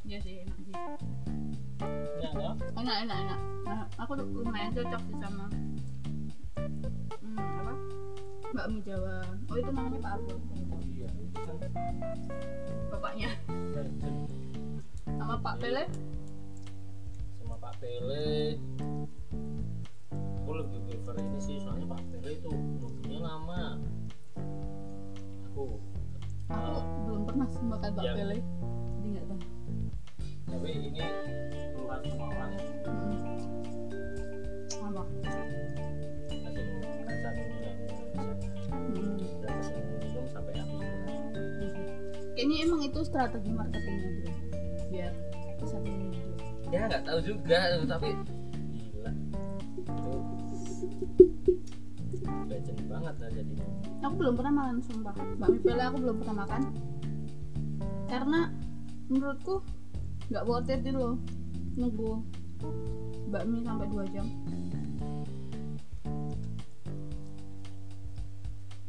Iya 0.08 0.18
sih 0.26 0.34
enak 0.42 0.58
sih. 0.66 0.74
Ya? 2.20 2.30
No? 2.34 2.58
enak 2.80 2.96
enak 3.06 3.18
enak. 3.28 3.40
Nah, 3.68 3.86
aku 4.02 4.12
lumayan 4.18 4.74
cocok 4.74 5.02
sih 5.06 5.16
sama 5.22 5.46
hmm, 7.22 7.38
apa? 7.38 7.74
Bakmi 8.56 8.80
jawa. 8.82 9.22
Oh 9.52 9.56
itu 9.60 9.70
namanya 9.70 10.00
pak 10.02 10.12
Abdul 10.18 10.40
iya 10.90 11.08
kan. 11.38 11.58
Bapaknya. 12.90 13.30
Legend. 13.76 14.28
sama 15.06 15.36
pak 15.44 15.56
Pele? 15.62 15.84
Sama 17.38 17.56
Pak 17.60 17.74
Pele. 17.78 18.58
Aku 20.42 20.52
lebih 20.58 20.80
prefer 20.90 21.16
ini 21.22 21.40
sih 21.42 21.56
soalnya 21.62 21.86
Pak 21.94 22.02
Pele 22.10 22.42
itu 22.42 22.50
nunggunya 22.50 23.20
lama. 23.22 23.78
Aku 25.54 25.78
aku 26.50 26.98
belum 27.06 27.22
pernah 27.30 27.48
sih 27.54 27.66
makan 27.66 27.90
pak 27.94 28.04
Iya. 28.04 28.14
Pele 28.18 28.38
jadi 29.00 29.08
nggak 29.14 29.26
tahu. 29.30 29.40
Tapi 30.50 30.70
ini 30.74 30.90
keluar 31.78 32.00
semua 32.02 32.28
orang. 32.34 32.52
Ya 32.58 32.66
apa 34.90 35.06
masih 35.06 35.46
hmm. 38.74 39.22
udah 39.22 39.52
pesen 39.54 39.86
minum 40.02 40.26
sampai 40.34 40.54
habis. 40.58 40.90
Kayaknya 42.34 42.56
emang 42.66 42.82
itu 42.82 43.00
strategi 43.06 43.52
marketingnya 43.54 44.10
dia 44.10 44.34
biar 44.90 45.14
bisa 45.62 45.78
minum 45.86 46.10
ya 46.70 46.86
nggak 46.86 47.02
tahu 47.06 47.20
juga 47.22 47.60
tapi 47.86 48.10
gila. 48.74 49.12
Itu 52.10 52.30
legend 52.50 52.82
banget 52.90 53.16
lah 53.22 53.30
jadinya 53.34 53.79
aku 54.00 54.16
belum 54.16 54.34
pernah 54.40 54.54
makan 54.64 54.78
sumpah 54.84 55.14
bakmi 55.38 55.60
pele 55.60 55.84
aku 55.84 55.98
belum 56.00 56.16
pernah 56.24 56.36
makan. 56.46 56.62
Karena 58.10 58.40
menurutku 59.12 59.62
nggak 60.30 60.46
worth 60.46 60.72
it 60.72 60.86
loh 60.90 61.18
nunggu 61.76 62.24
bakmi 63.30 63.62
sampai 63.64 63.88
2 63.92 64.14
jam. 64.14 64.26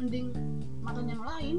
Mending 0.01 0.33
makan 0.81 1.05
yang 1.07 1.23
lain. 1.23 1.57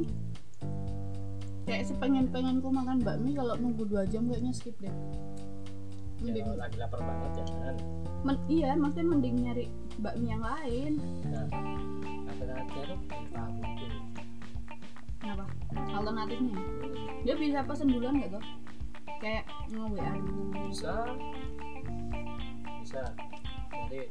Kayak 1.69 1.93
sepengen 1.93 2.25
pengenku 2.33 2.73
makan 2.73 2.99
bakmi 3.05 3.37
kalau 3.37 3.53
nunggu 3.59 3.85
2 3.85 4.09
jam 4.09 4.25
kayaknya 4.25 4.51
skip 4.55 4.75
deh. 4.81 4.93
Mending 6.21 6.45
ya, 6.45 6.53
lagi 6.57 6.77
lapar 6.77 7.01
banget 7.01 7.41
jangan 7.41 7.77
men- 8.21 8.45
iya 8.45 8.77
maksudnya 8.77 9.09
mending 9.09 9.35
nyari 9.41 9.65
bakmi 9.97 10.29
yang 10.29 10.43
lain. 10.45 11.01
Nah 11.25 11.49
tuh 12.53 12.97
entah 13.11 13.47
mungkin 13.49 13.91
kenapa? 15.21 15.45
Alternatifnya? 15.93 16.57
Dia 17.21 17.35
bisa 17.37 17.59
pesen 17.63 17.87
duluan 17.93 18.17
nggak 18.17 18.31
tuh 18.35 18.43
kayak 19.21 19.45
nge 19.69 19.85
WA 19.93 20.11
gitu. 20.17 20.41
bisa. 20.65 20.93
Bisa. 22.81 23.01
Nanti 23.69 23.99
eh, 24.01 24.09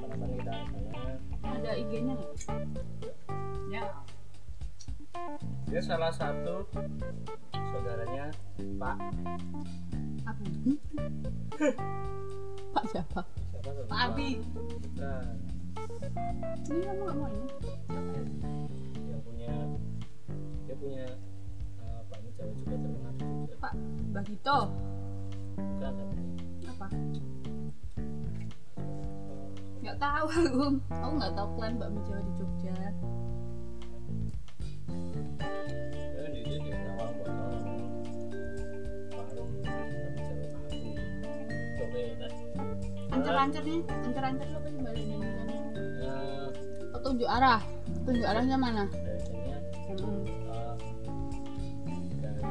kapan 0.00 0.28
kita 0.40 0.52
sana 0.72 1.12
ada 1.44 1.70
IG-nya 1.76 2.12
nggak? 2.16 2.32
Ya. 3.68 3.84
Dia 5.68 5.80
salah 5.84 6.12
satu 6.12 6.64
saudaranya 7.52 8.32
Pak. 8.80 8.96
Aku 10.26 10.42
Pak 12.74 12.84
siapa? 12.88 13.20
Pak 13.66 14.00
Abi 14.14 14.30
nah 14.96 15.26
ini 16.66 16.82
kamu 16.82 17.00
nggak 17.02 17.16
mau 17.18 17.28
ini 17.30 17.48
yang 19.10 19.22
punya 19.22 19.54
dia 20.66 20.74
punya 20.78 21.06
pak 22.06 22.18
ini 22.22 22.30
cewek 22.38 22.54
juga 22.62 22.76
terkenal. 22.78 23.12
Pak 23.58 23.72
Bagito 24.14 24.58
bukan 25.56 25.94
apa 26.66 26.86
nggak 29.82 29.96
tahu 30.02 30.26
aku 30.26 30.66
aku 30.90 31.12
nggak 31.18 31.34
tahu 31.34 31.48
klan 31.58 31.74
Pak 31.78 31.88
jawa 32.06 32.20
di 32.22 32.32
Jogja 32.38 32.74
ancer-ancer 43.26 44.46
tuh 44.46 44.56
apa 44.56 44.68
sih 44.70 44.80
bahasa 44.80 45.00
Indonesia 45.02 45.42
Eh, 45.96 46.46
petunjuk 46.94 47.28
arah. 47.28 47.60
Petunjuk 48.04 48.26
arahnya 48.26 48.56
mana? 48.56 48.84
Biasanya 48.86 49.56
Hmm. 49.96 50.22
dari 52.22 52.42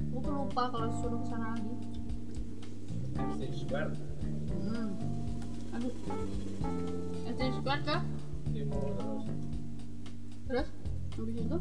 aku 0.00 0.16
tuh 0.18 0.32
lupa 0.32 0.62
kalau 0.70 0.88
suruh 0.96 1.20
ke 1.20 1.26
sana 1.28 1.46
lagi. 1.52 1.72
FC 3.16 3.42
Square. 3.64 3.92
Hmm. 4.64 4.88
aduh. 5.72 5.92
SD 7.26 7.40
Square 7.54 7.82
kah 7.84 8.00
timur 8.48 8.88
terus. 8.96 9.24
Terus? 10.46 10.68
Habis 11.16 11.36
itu 11.36 11.58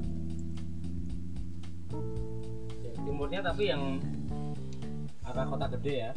ya, 2.83 2.91
timurnya 3.01 3.39
tapi 3.41 3.63
yang 3.65 4.03
arah 5.25 5.45
kota 5.47 5.67
gede 5.79 5.95
ya 5.95 6.11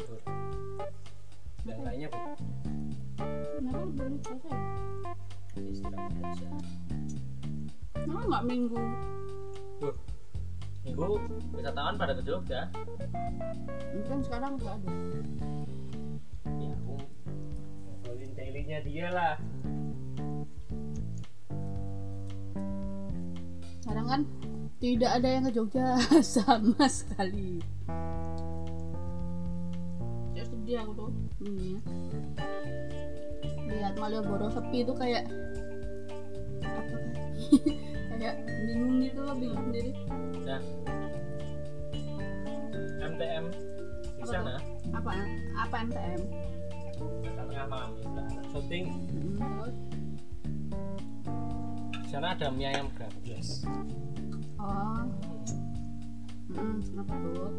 libur 0.00 0.20
dan 1.68 1.78
lainnya 1.84 2.08
bu 2.08 2.20
kenapa 3.60 3.84
belum 3.92 4.14
selesai? 4.24 4.56
Istirahat 5.60 6.14
aja. 6.24 6.50
Kenapa 7.92 8.22
nggak 8.24 8.44
minggu? 8.48 8.80
Tuh, 9.84 9.96
minggu? 10.88 11.06
Wisatawan 11.52 11.94
pada 12.00 12.16
ke 12.16 12.22
Jogja? 12.24 12.72
Mungkin 13.92 14.18
sekarang 14.24 14.56
nggak 14.56 14.74
ada. 14.80 14.90
Ya 16.56 16.72
aku 16.72 16.96
ngobrolin 17.84 18.30
dailynya 18.32 18.78
dia 18.80 19.08
lah. 19.12 19.34
Sekarang 23.84 24.06
kan 24.08 24.20
tidak 24.80 25.10
ada 25.20 25.28
yang 25.28 25.44
ke 25.44 25.52
Jogja 25.52 26.00
sama 26.24 26.88
sekali 26.88 27.60
sedih 30.70 30.86
aku 30.86 30.92
tuh. 30.94 31.10
Ya 33.66 33.74
lihat 33.74 33.94
Malioboro 33.98 34.46
sepi 34.54 34.86
itu 34.86 34.94
kayak 34.94 35.26
apa 36.62 36.94
kayak 38.14 38.36
bingung 38.70 39.02
gitu 39.02 39.18
loh 39.18 39.34
bingung 39.34 39.66
sendiri. 39.66 39.90
Nah 40.46 40.62
MTM 43.02 43.44
di 44.14 44.26
sana. 44.30 44.62
Apa 44.94 45.10
apa 45.58 45.74
MTM 45.90 46.22
akan 47.34 47.44
tengah 47.50 47.66
malam 47.66 47.90
syuting. 48.54 48.86
Hmm, 49.10 49.42
terus? 49.42 49.74
Di 51.98 52.08
sana 52.14 52.38
ada 52.38 52.46
mie 52.54 52.70
ayam 52.70 52.86
gratis. 52.94 53.66
Oh. 54.62 55.02
Hmm, 56.54 56.78
apa 56.94 57.14
tuh? 57.26 57.58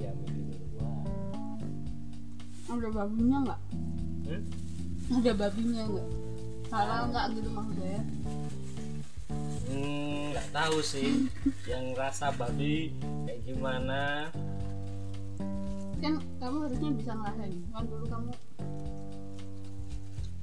Yang 0.00 0.16
ayam 0.24 0.40
itu 0.40 0.65
ada 2.66 2.88
babinya 2.90 3.38
nggak? 3.46 3.60
Hmm? 4.26 4.42
ada 5.14 5.32
babinya 5.38 5.82
nggak? 5.86 6.08
Halal 6.74 7.02
nggak 7.14 7.26
gitu 7.38 7.48
maksudnya 7.54 7.88
ya? 7.88 8.02
Hmm, 9.66 10.22
nggak 10.34 10.48
tahu 10.50 10.76
sih. 10.82 11.30
Yang 11.70 11.84
rasa 11.94 12.26
babi 12.34 12.90
kayak 13.26 13.40
gimana? 13.46 14.02
Kan 16.02 16.14
kamu 16.42 16.56
harusnya 16.66 16.90
bisa 16.94 17.12
ngerasain. 17.14 17.58
Kan 17.70 17.84
dulu 17.86 18.04
kamu 18.10 18.30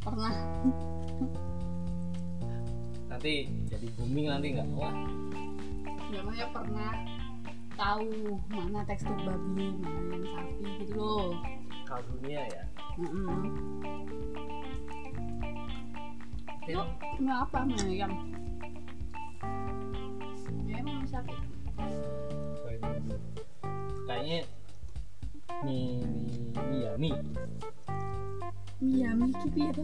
pernah. 0.04 0.34
Nanti 3.12 3.34
jadi 3.70 3.88
booming 4.00 4.26
nanti 4.26 4.48
nggak 4.58 4.68
wah 4.74 4.96
namanya 6.14 6.46
pernah 6.54 6.94
tahu 7.74 8.38
mana 8.54 8.86
tekstur 8.86 9.18
babi 9.26 9.74
mana 9.82 10.14
yang 10.14 10.26
sapi 10.30 10.66
gitu 10.86 10.94
loh 10.94 11.34
kaldunya 11.88 12.42
ya? 12.48 12.64
Mm-mm. 12.98 13.28
Mungkin 16.64 16.80
Lo 16.80 16.84
ini 17.20 17.28
apa 17.28 17.60
mie 17.68 17.84
ayam 17.92 18.12
mie 20.64 20.74
ayam 20.80 20.88
sama 20.88 21.06
sapi 21.12 21.36
kayaknya 24.08 24.48
ya 26.72 26.92
mie 26.96 27.20
ya 28.80 29.12
mie 29.12 29.36
kipi 29.44 29.62
itu 29.76 29.84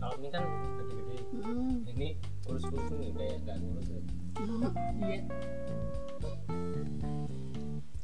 kalau 0.00 0.16
mie 0.24 0.30
kan 0.32 0.44
gede-gede. 0.80 1.16
Mm-mm. 1.36 1.84
ini 1.92 2.08
kurus-kurus 2.48 2.88
nih 2.96 3.12
kayak 3.12 3.36
nggak 3.44 3.56
kurus 3.60 3.88
ya. 3.92 4.00
iya. 5.04 5.20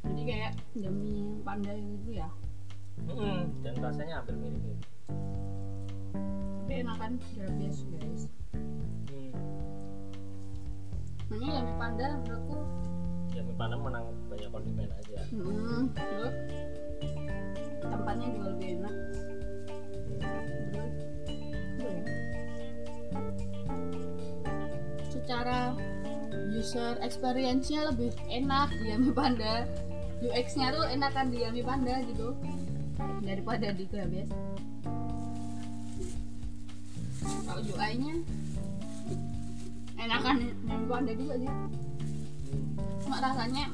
Jadi 0.05 0.21
kayak 0.21 0.53
demi 0.75 1.39
pandai 1.47 1.79
gitu 1.79 2.19
ya? 2.19 2.27
Mm-mm, 3.07 3.63
dan 3.63 3.73
rasanya 3.79 4.19
hampir 4.19 4.35
mirip-mirip. 4.35 4.79
Tapi 6.65 6.73
enakan 6.83 7.11
gratis 7.35 7.77
guys. 7.91 8.21
Hmm. 11.25 11.41
ini 11.41 11.47
demi 11.57 11.73
panda 11.79 12.07
menurutku. 12.21 12.59
Ya 13.35 13.41
mie 13.43 13.55
padang 13.59 13.81
menang 13.83 14.05
banyak 14.31 14.49
kondimen 14.51 14.89
aja. 14.91 15.19
Hmm, 15.31 15.91
terus 15.95 16.35
tempatnya 17.83 18.27
juga 18.35 18.47
lebih 18.55 18.67
enak. 18.79 18.95
Terus 24.99 25.07
secara 25.11 25.59
user 26.55 26.95
experience-nya 27.03 27.91
lebih 27.91 28.15
enak 28.31 28.71
di 28.79 28.95
Yami 28.95 29.11
Panda 29.11 29.67
UX-nya 30.25 30.73
tuh 30.73 30.85
enakan 30.89 31.29
di 31.29 31.37
Yami 31.45 31.61
Panda 31.61 32.01
gitu. 32.05 32.33
Daripada 33.21 33.75
di 33.75 33.85
Grabes 33.89 34.29
kalau 37.45 37.61
UI-nya 37.61 38.13
enakan 39.97 40.35
di 40.41 40.47
Yami 40.65 40.85
Panda 40.89 41.11
juga 41.13 41.33
sih. 41.41 41.51
Cuma 43.05 43.17
rasanya 43.21 43.65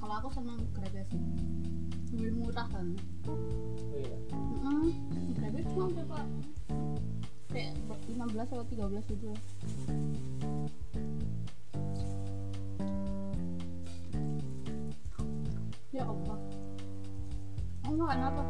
kalau 0.00 0.14
aku 0.20 0.28
senang 0.32 0.60
Grabes 0.76 1.08
lebih 2.12 2.32
murah 2.36 2.68
kan. 2.68 2.86
Oh 3.28 3.96
iya. 3.96 4.18
Mm 4.64 4.90
Grabes 5.36 5.64
cuma 5.72 5.86
berapa? 5.92 6.18
Kayak 7.52 7.72
15 8.08 8.48
atau 8.48 8.64
13 8.64 9.12
gitu 9.12 9.32
ya 16.02 16.04
Allah. 16.10 16.38
Kamu 17.86 17.94
makan 17.94 18.20
apa? 18.26 18.44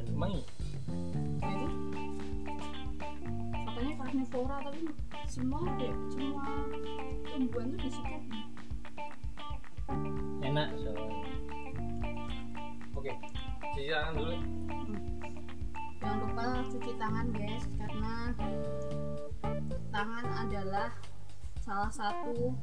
dan 0.00 0.06
emang 0.16 0.32
iya? 0.32 0.44
Jadi 1.40 1.64
katanya 3.68 3.92
karnivora 4.00 4.56
tapi 4.64 4.82
semua 5.28 5.60
deh 5.76 5.94
semua 6.08 6.44
tumbuhan 7.28 7.66
tuh 7.76 7.80
di 7.84 7.90
situ 7.92 8.16
enak 10.40 10.68
soalnya. 10.80 11.20
Oke 12.96 13.12
cuci 13.76 13.92
tangan 13.92 14.12
dulu. 14.16 14.36
Jangan 16.00 16.16
lupa 16.24 16.44
cuci 16.72 16.92
tangan 16.96 17.26
guys 17.36 17.64
karena 17.76 18.14
tangan 19.92 20.26
adalah 20.48 20.88
salah 21.60 21.92
satu 21.92 22.56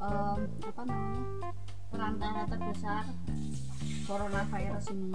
em, 0.00 0.40
apa 0.66 0.82
namanya 0.86 1.24
perantara 1.90 2.42
terbesar 2.46 3.04
coronavirus 4.06 4.86
ini. 4.94 5.12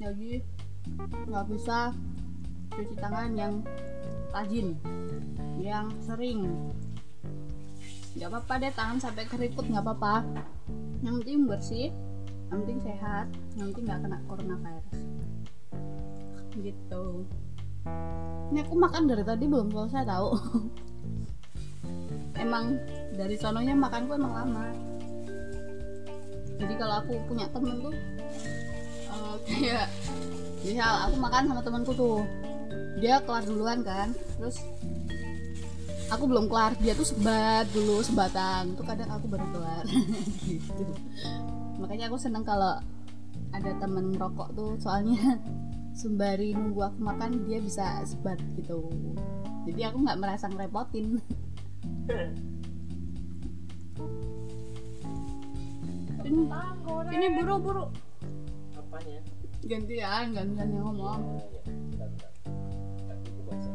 Jadi 0.00 0.30
nggak 1.28 1.46
bisa 1.50 1.92
cuci 2.70 2.94
tangan 2.96 3.34
yang 3.34 3.54
rajin 4.30 4.78
yang 5.60 5.90
sering. 6.00 6.46
Nggak 8.16 8.28
apa-apa 8.30 8.54
deh 8.62 8.72
tangan 8.74 8.98
sampai 8.98 9.24
keriput 9.26 9.66
nggak 9.66 9.84
apa-apa. 9.84 10.24
Yang 11.02 11.14
penting 11.22 11.38
bersih 11.46 11.88
yang 12.50 12.66
penting 12.66 12.80
sehat 12.82 13.26
yang 13.54 13.70
penting 13.70 13.84
nggak 13.86 14.00
kena 14.02 14.18
coronavirus. 14.26 14.98
Gitu. 16.58 17.04
Ini 18.50 18.58
aku 18.66 18.74
makan 18.74 19.06
dari 19.06 19.22
tadi 19.22 19.46
belum 19.46 19.70
selesai 19.70 20.04
tahu 20.04 20.28
emang 22.40 22.80
dari 23.12 23.36
sononya 23.36 23.76
makanku 23.76 24.16
emang 24.16 24.32
lama. 24.32 24.66
Jadi 26.60 26.74
kalau 26.76 26.94
aku 27.04 27.12
punya 27.28 27.46
temen 27.52 27.76
tuh 27.84 27.94
eh, 29.12 29.34
kayak 29.48 29.86
misal 30.64 30.92
aku 31.08 31.14
makan 31.20 31.42
sama 31.52 31.60
temanku 31.60 31.92
tuh. 31.92 32.20
Dia 33.00 33.20
kelar 33.24 33.44
duluan 33.44 33.80
kan 33.84 34.12
terus 34.40 34.60
aku 36.08 36.24
belum 36.24 36.48
kelar. 36.48 36.72
Dia 36.80 36.96
tuh 36.96 37.06
sebat 37.06 37.68
dulu 37.70 38.00
sebatang 38.00 38.72
tuh 38.76 38.84
kadang 38.88 39.08
aku 39.12 39.28
baru 39.28 39.46
kelar. 39.52 39.84
Gitu. 40.48 40.84
Makanya 41.80 42.12
aku 42.12 42.20
seneng 42.20 42.44
kalau 42.44 42.76
ada 43.52 43.70
temen 43.80 44.16
rokok 44.16 44.48
tuh. 44.52 44.72
Soalnya 44.80 45.40
sembari 46.00 46.56
nunggu 46.56 46.80
aku 46.80 46.98
makan 47.00 47.44
dia 47.48 47.58
bisa 47.60 48.04
sebat 48.04 48.40
gitu. 48.56 48.88
Jadi 49.68 49.80
aku 49.84 49.96
nggak 50.00 50.18
merasa 50.20 50.48
ngerepotin 50.48 51.20
ini 56.30 56.46
ini 57.10 57.26
buru-buru. 57.38 57.86
Apanya? 58.74 59.20
Gantian 59.66 60.34
gantian 60.34 60.68
yang 60.72 60.84
ngomong. 60.90 61.20
Ya, 61.20 61.42
ya. 61.42 61.62
Bentar, 61.66 62.08
bentar. 62.10 62.30
Bentar, 62.46 63.16
aku 63.18 63.40
baca. 63.46 63.70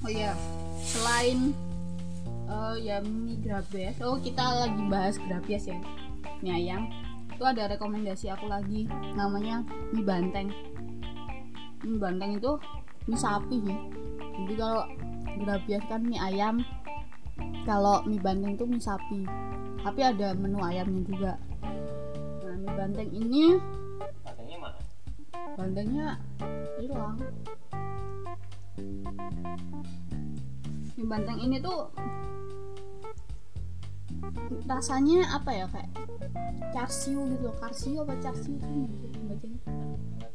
oh 0.00 0.10
iya. 0.10 0.32
Selain 0.80 1.38
eh, 2.50 2.74
ya 2.82 2.96
mie 3.04 3.38
grabes 3.38 4.00
oh 4.02 4.18
kita 4.18 4.42
lagi 4.66 4.82
bahas 4.88 5.16
grabes 5.20 5.68
ya 5.68 5.78
mie 6.40 6.52
ayam. 6.56 6.88
Itu 7.30 7.44
ada 7.48 7.72
rekomendasi 7.72 8.28
aku 8.32 8.48
lagi 8.48 8.88
namanya 9.16 9.64
mie 9.92 10.04
banteng. 10.04 10.48
Mie 11.84 12.00
banteng 12.00 12.36
itu 12.40 12.56
mie 13.10 13.18
sapi 13.18 13.56
sih 13.66 13.78
jadi 14.46 14.54
kalau 14.54 14.82
grabes 15.42 15.84
kan 15.90 16.00
mie 16.06 16.22
ayam 16.22 16.62
kalau 17.64 18.02
mie 18.08 18.20
banteng 18.20 18.56
itu 18.56 18.64
mie 18.64 18.82
sapi. 18.82 19.24
Tapi 19.80 20.00
ada 20.04 20.36
menu 20.36 20.60
ayamnya 20.60 21.02
juga. 21.04 21.32
Nah 22.44 22.54
mie 22.56 22.72
banteng 22.76 23.10
ini 23.12 23.56
Katanya 24.24 24.56
mana? 24.60 24.80
Bantengnya 25.56 26.06
hilang. 26.80 27.16
Mie 30.96 31.06
banteng 31.08 31.38
ini 31.40 31.56
tuh 31.60 31.88
rasanya 34.68 35.32
apa 35.32 35.50
ya 35.52 35.66
kayak 35.68 35.90
carsiu 36.72 37.24
gitu 37.28 37.44
loh. 37.48 37.56
Carsiu 37.60 38.04
apa 38.04 38.14
carsiu 38.20 38.56
itu 38.56 39.48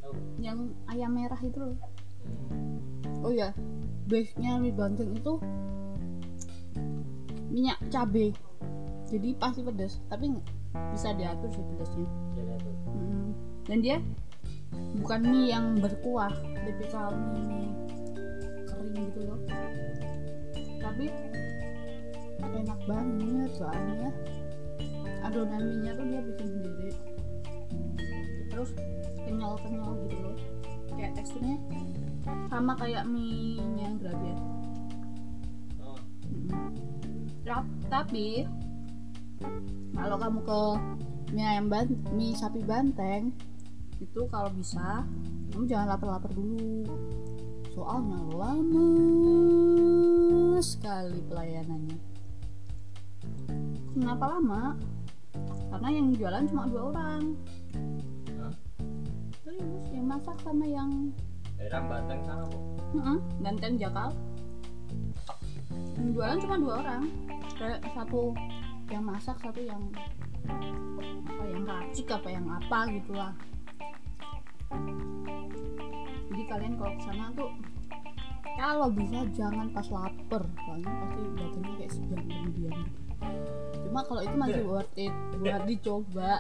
tahu. 0.02 0.14
Yang 0.42 0.74
ayam 0.90 1.12
merah 1.14 1.42
itu 1.42 1.58
loh. 1.58 1.78
Oh 3.26 3.34
ya 3.34 3.50
base 4.06 4.38
nya 4.38 4.62
mie 4.62 4.70
banteng 4.70 5.10
itu 5.18 5.42
minyak 7.50 7.82
cabe. 7.90 8.30
Jadi 9.10 9.34
pasti 9.42 9.66
pedas 9.66 9.98
tapi 10.14 10.30
bisa 10.94 11.10
diatur 11.18 11.50
sih 11.50 11.66
pedasnya. 11.74 12.08
Jadi 12.38 12.52
apa 12.54 12.70
Mm. 12.96 13.30
dan 13.66 13.78
dia 13.82 13.98
bukan 15.02 15.20
mie 15.26 15.50
yang 15.52 15.66
berkuah 15.82 16.32
tipikal 16.64 17.12
mie, 17.18 17.42
mie 17.50 17.70
kering 18.70 18.94
gitu 19.10 19.20
loh. 19.26 19.40
Tapi 20.80 21.10
enak 22.46 22.80
banget 22.86 23.50
soalnya. 23.58 24.14
Adonan 25.26 25.62
mie 25.66 25.80
nya 25.82 25.92
tuh 25.98 26.06
dia 26.06 26.22
bikin 26.22 26.48
sendiri. 26.62 26.92
Terus 28.54 28.72
kenyal 29.26 29.58
kenyal 29.66 29.92
gitu 30.06 30.18
loh. 30.22 30.38
Kayak 30.94 31.12
teksturnya 31.18 31.58
sama 32.50 32.74
kayak 32.78 33.06
mie 33.06 33.62
yang 33.78 33.96
grabia 34.02 34.38
oh. 35.82 36.00
Tap- 37.46 37.78
tapi 37.90 38.46
kalau 39.94 40.18
kamu 40.18 40.40
ke 40.42 40.62
mie 41.34 41.46
ayam 41.46 41.68
ban 41.70 41.88
mie 42.14 42.34
sapi 42.34 42.62
banteng 42.66 43.32
itu 44.02 44.28
kalau 44.28 44.52
bisa 44.52 45.08
kamu 45.56 45.72
jangan 45.72 45.96
lapar-lapar 45.96 46.32
dulu. 46.36 46.84
Soalnya 47.72 48.20
lama 48.28 48.88
sekali 50.60 51.20
pelayanannya. 51.32 52.00
Kenapa 53.96 54.36
lama? 54.36 54.76
Karena 55.72 55.90
yang 55.96 56.12
jualan 56.12 56.44
cuma 56.52 56.68
dua 56.68 56.92
orang. 56.92 57.40
Hah? 58.40 58.54
terus 59.48 59.64
yang 59.96 60.08
masak 60.12 60.36
sama 60.44 60.68
yang 60.68 60.92
daerah 61.60 61.82
Banteng 61.88 62.22
sana 62.24 62.44
bu. 62.48 62.58
Heeh, 62.96 63.18
Banteng 63.42 63.76
Jakal. 63.80 64.10
Yang 65.96 66.10
jualan 66.12 66.38
cuma 66.44 66.56
dua 66.60 66.74
orang. 66.84 67.04
Kayak 67.56 67.80
satu 67.96 68.36
yang 68.92 69.04
masak 69.04 69.38
satu 69.42 69.62
yang 69.64 69.82
apa 71.26 71.44
yang 71.50 71.64
racik 71.66 72.08
apa 72.12 72.28
yang 72.30 72.46
apa 72.52 72.80
gitulah. 72.94 73.34
Jadi 76.30 76.44
kalian 76.52 76.74
kalau 76.76 76.94
ke 77.00 77.02
sana 77.08 77.26
tuh 77.34 77.52
kalau 78.56 78.88
bisa 78.92 79.20
jangan 79.36 79.68
pas 79.72 79.88
lapar. 79.90 80.44
Soalnya 80.68 80.92
pasti 80.92 81.22
badannya 81.34 81.72
kayak 81.80 81.92
sedang 81.92 82.24
kemudian. 82.28 82.78
Cuma 83.88 84.00
kalau 84.04 84.22
itu 84.22 84.36
masih 84.36 84.64
worth 84.68 84.94
it. 85.00 85.14
Buat 85.40 85.64
dicoba. 85.68 86.32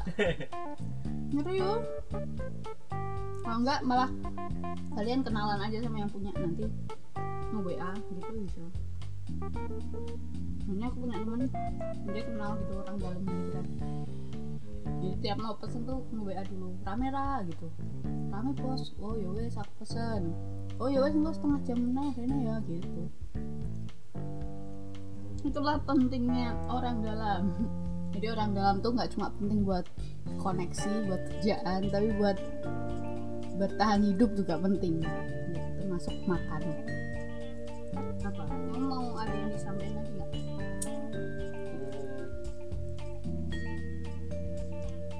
Serius 1.35 1.83
kalau 3.45 3.61
enggak 3.61 3.79
malah 3.85 4.09
kalian 4.97 5.21
kenalan 5.21 5.61
aja 5.61 5.77
sama 5.85 6.01
yang 6.01 6.09
punya 6.09 6.33
nanti 6.33 6.65
mau 7.53 7.61
WA 7.61 7.93
gitu 7.93 8.33
bisa 8.41 8.65
Soalnya 10.65 10.89
aku 10.89 10.97
punya 11.05 11.17
temen 11.21 11.41
dia 12.09 12.23
kenal 12.25 12.51
gitu 12.57 12.73
orang 12.81 12.97
dalam 12.97 13.21
gitu 13.21 13.49
kan. 13.53 13.65
Jadi 14.97 15.15
tiap 15.21 15.37
mau 15.37 15.53
pesen 15.61 15.85
tuh 15.85 16.01
nge 16.09 16.23
WA 16.25 16.41
dulu 16.49 16.73
rame 16.81 17.07
ra 17.13 17.45
gitu. 17.45 17.67
Rame 18.33 18.51
bos. 18.57 18.97
Oh 18.97 19.13
ya 19.13 19.29
wes 19.29 19.53
aku 19.61 19.85
pesen. 19.85 20.33
Oh 20.81 20.89
ya 20.89 21.05
wes 21.05 21.13
setengah 21.13 21.61
jam 21.69 21.79
nah 21.93 22.09
rena 22.17 22.37
ya 22.41 22.55
gitu. 22.65 23.03
Itulah 25.45 25.77
pentingnya 25.85 26.57
orang 26.65 27.05
dalam. 27.05 27.53
Jadi 28.17 28.25
orang 28.33 28.57
dalam 28.57 28.75
tuh 28.81 28.89
nggak 28.97 29.13
cuma 29.13 29.29
penting 29.37 29.61
buat 29.61 29.85
koneksi 30.41 30.91
buat 31.05 31.21
kerjaan 31.29 31.81
tapi 31.93 32.09
buat 32.17 32.37
bertahan 33.55 34.01
hidup 34.03 34.31
juga 34.35 34.59
penting. 34.59 34.99
Ya, 35.01 35.63
termasuk 35.79 36.15
makan. 36.27 36.61
Apa? 38.25 38.43
Kamu 38.47 38.79
mau 38.83 39.15
ada 39.15 39.35
yang 39.35 39.51
disampaikan 39.51 40.03
lagi 40.03 40.13
nggak? 40.15 40.31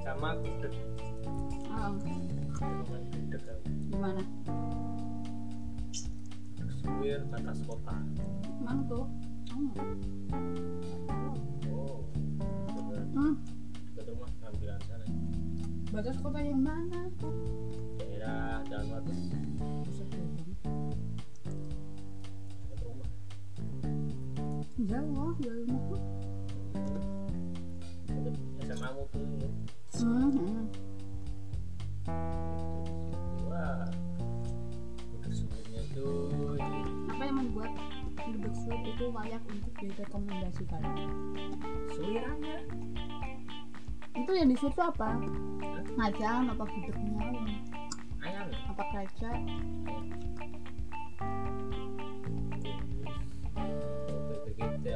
Sama 0.04 0.28
gudeg 0.40 0.72
kan. 3.42 3.58
gimana? 3.92 4.22
Suwir 6.80 7.20
batas 7.32 7.58
kota. 7.64 7.96
Mana 8.60 8.82
tuh 8.88 9.06
oh. 9.56 9.72
oh 11.72 12.00
hmm, 13.16 13.34
dekat 13.96 14.12
rumah 14.12 14.30
sana 14.36 15.06
batas 15.92 16.16
kota 16.20 16.40
yang 16.44 16.60
mana 16.60 17.08
jalan 18.66 18.86
batas 18.90 19.18
Buset, 19.86 20.08
jauh 24.76 25.08
jauh 25.14 25.34
jauh 25.38 25.56
rumahku 25.62 25.96
dekat 28.06 28.34
SMA 28.66 28.88
mu 28.92 29.02
tuh 29.14 29.22
ya. 29.22 29.48
hmm, 30.02 30.28
hmm. 30.34 30.64
wah. 33.46 33.86
Gudeg 35.14 35.32
suwirnya 35.32 35.82
tuh 35.94 36.58
apa 37.08 37.22
yang 37.22 37.36
membuat 37.38 37.72
gudeg 38.18 38.54
suwir 38.58 38.80
itu 38.84 39.04
layak 39.14 39.42
untuk 39.46 39.72
direkomendasikan 39.78 40.82
suwirannya 41.94 42.58
itu 44.16 44.32
yang 44.32 44.48
di 44.48 44.56
situ 44.58 44.80
apa 44.80 45.20
ngajang 45.94 46.50
apa 46.50 46.64
gudegnya? 46.66 47.20
ayam 47.22 47.46
apa 48.52 48.82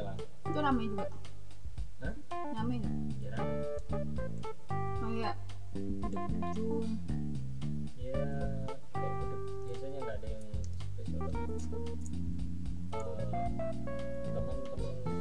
lah 0.01 0.15
itu 0.21 0.59
ramai 0.59 0.85
juga. 0.87 1.07
Hah? 2.01 2.15
ramai 2.55 2.77
nggak? 2.81 2.95
Jarang 3.21 3.51
kayak 5.21 5.37
gudeg 6.03 6.33
ujung 6.51 6.91
ya 7.95 8.19
kayak 8.97 9.23
biasanya 9.71 9.99
nggak 10.03 10.17
ada 10.19 10.27
yang 10.27 10.45
spesial 10.91 11.23
Eh, 12.91 13.27
teman-teman 14.35 15.20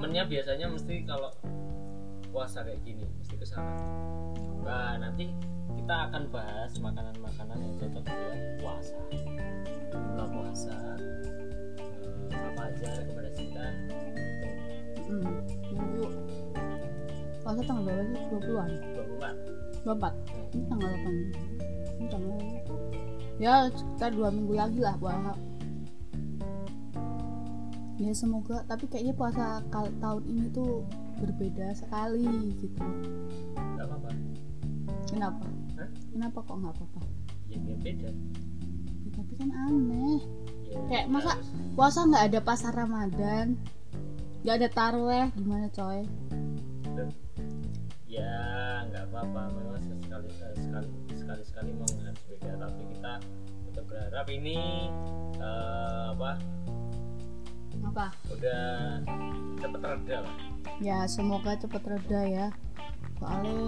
momennya 0.00 0.24
biasanya 0.32 0.64
mesti 0.72 1.04
kalau 1.04 1.28
puasa 2.32 2.64
kayak 2.64 2.80
gini 2.88 3.04
mesti 3.20 3.36
ke 3.36 3.44
sana. 3.44 3.68
Nah 4.64 4.96
nanti 4.96 5.28
kita 5.76 6.08
akan 6.08 6.24
bahas 6.32 6.72
makanan-makanan 6.80 7.60
yang 7.60 7.74
cocok 7.76 8.08
buat 8.08 8.40
puasa. 8.64 8.96
Buka 9.92 10.24
puasa 10.32 10.72
eh, 12.32 12.32
apa 12.32 12.60
aja 12.72 12.88
rekomendasi 13.04 13.42
kita 13.44 13.66
Hmm. 15.10 15.42
Minggu 15.68 16.06
puasa 17.44 17.60
tanggal 17.60 17.84
berapa 17.84 18.04
sih? 18.08 18.20
20-an? 18.40 18.70
24 19.84 19.84
24 19.84 20.54
Ini 20.54 20.64
tanggal 20.70 20.90
8 20.96 21.98
Ini 21.98 22.06
tanggal 22.08 22.36
Ya 23.42 23.54
sekitar 23.74 24.10
2 24.14 24.32
minggu 24.32 24.54
lagi 24.54 24.78
lah 24.78 24.94
puasa 25.02 25.49
Ya 28.00 28.12
semoga. 28.12 28.64
Tapi 28.64 28.88
kayaknya 28.88 29.12
puasa 29.12 29.44
kal- 29.68 29.92
tahun 30.00 30.24
ini 30.24 30.48
tuh 30.50 30.88
berbeda 31.20 31.76
sekali 31.76 32.24
gitu. 32.56 32.80
Nggak 33.76 33.84
apa-apa. 33.84 34.10
Kenapa? 35.06 35.44
Hah? 35.76 35.90
Kenapa 36.08 36.38
kok 36.40 36.56
nggak 36.56 36.74
apa-apa? 36.74 37.00
ya 37.50 37.58
beda. 37.76 38.10
Ya, 39.02 39.10
tapi 39.12 39.32
kan 39.36 39.50
aneh. 39.50 40.22
Ya, 40.64 40.78
Kayak 40.86 41.06
masa- 41.10 41.34
harus- 41.34 41.50
Puasa 41.74 42.00
nggak 42.04 42.24
ada 42.30 42.40
pasar 42.40 42.72
Ramadan? 42.72 43.58
Nggak 44.40 44.56
ada 44.56 44.68
tarweh? 44.70 45.26
Gimana 45.34 45.66
coy? 45.68 46.06
Ya 48.06 48.32
nggak 48.86 49.04
apa-apa. 49.06 49.42
Memang 49.52 49.82
sekali 49.82 50.28
sekali 50.30 50.88
sekali 51.10 51.42
sekali 51.44 51.68
memang 51.74 51.94
harus 52.00 52.22
beda. 52.24 52.50
Tapi 52.56 52.82
kita 52.90 53.12
tetap 53.66 53.84
berharap 53.86 54.26
ini 54.30 54.58
eh, 55.36 56.04
apa 56.10 56.30
apa? 57.90 58.06
Udah 58.30 59.02
cepet 59.58 59.80
reda 59.82 60.16
lah. 60.24 60.34
Ya 60.78 60.98
semoga 61.10 61.52
cepet 61.58 61.82
reda 61.82 62.20
ya. 62.24 62.46
Soalnya 63.18 63.58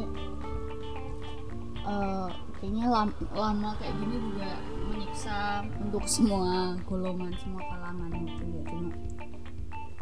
eh, 1.83 2.29
kayaknya 2.63 2.87
lam- 2.87 3.19
lama 3.35 3.75
kayak 3.83 3.95
gini 3.99 4.17
juga 4.23 4.51
menyiksa 4.87 5.67
untuk 5.83 6.05
semua 6.07 6.79
golongan 6.87 7.35
semua 7.43 7.63
kalangan 7.67 8.11
gitu 8.23 8.45
ya 8.47 8.63
cuma. 8.71 8.93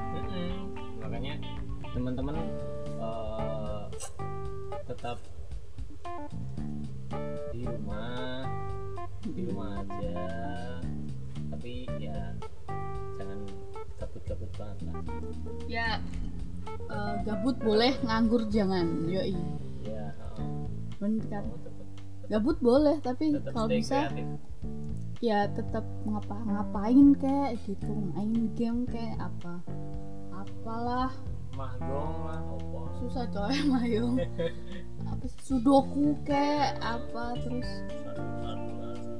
Mm-mm. 0.00 0.52
makanya 1.00 1.34
teman-teman 1.94 2.36
eh, 3.00 3.82
tetap 4.84 5.16
di 7.54 7.62
rumah 7.64 8.44
di 9.24 9.40
rumah 9.48 9.80
aja 9.80 10.14
kabut-kabut 14.54 14.58
banget 14.58 14.78
lah 14.84 14.94
ya 15.70 15.88
eh, 16.90 17.14
gabut 17.26 17.56
boleh 17.60 17.92
nganggur 18.04 18.46
jangan 18.50 19.06
yoi. 19.06 19.34
Ya 19.86 20.12
bener 21.00 21.24
kan? 21.30 21.44
Tetap, 21.48 21.86
gabut 22.28 22.56
boleh 22.60 22.96
tapi 23.02 23.34
kalau 23.50 23.68
bisa 23.70 24.10
kreatif. 24.10 24.26
ya 25.20 25.48
tetap 25.52 25.84
ngapa 26.08 26.36
ngapain 26.48 27.12
kayak 27.20 27.60
gitu 27.68 27.92
main 28.14 28.52
game 28.54 28.86
kayak 28.88 29.18
apa 29.18 29.54
apalah. 30.34 31.12
Mahgong 31.50 32.16
lah 32.24 32.40
opo. 32.56 32.88
Susah 33.02 33.26
coy 33.28 33.58
mayung 33.72 34.20
apa 35.08 35.26
sudoku 35.42 36.14
kayak 36.22 36.78
apa 36.84 37.34
terus 37.42 37.70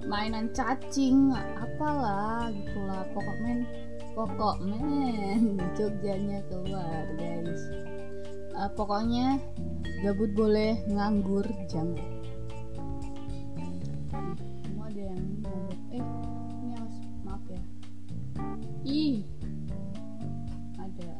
mainan 0.06 0.48
cacing 0.54 1.34
apalah 1.58 2.48
gitulah. 2.54 3.02
Pokok 3.10 3.36
men 3.42 3.66
pokok 4.14 4.56
men 4.66 5.56
Jogjanya 5.76 6.42
keluar 6.50 7.04
guys. 7.14 7.62
Eh, 8.50 8.70
pokoknya 8.76 9.38
gabut 10.02 10.30
boleh 10.34 10.82
nganggur 10.90 11.46
jangan. 11.70 12.10
Semua 14.66 14.86
ada 14.90 15.02
yang 15.14 15.24
ngabut 15.44 15.80
eh 15.94 16.04
ini 16.60 16.74
mas 16.76 16.96
maaf 17.22 17.44
ya. 17.46 17.62
Ih 18.84 19.22
ada 20.80 21.10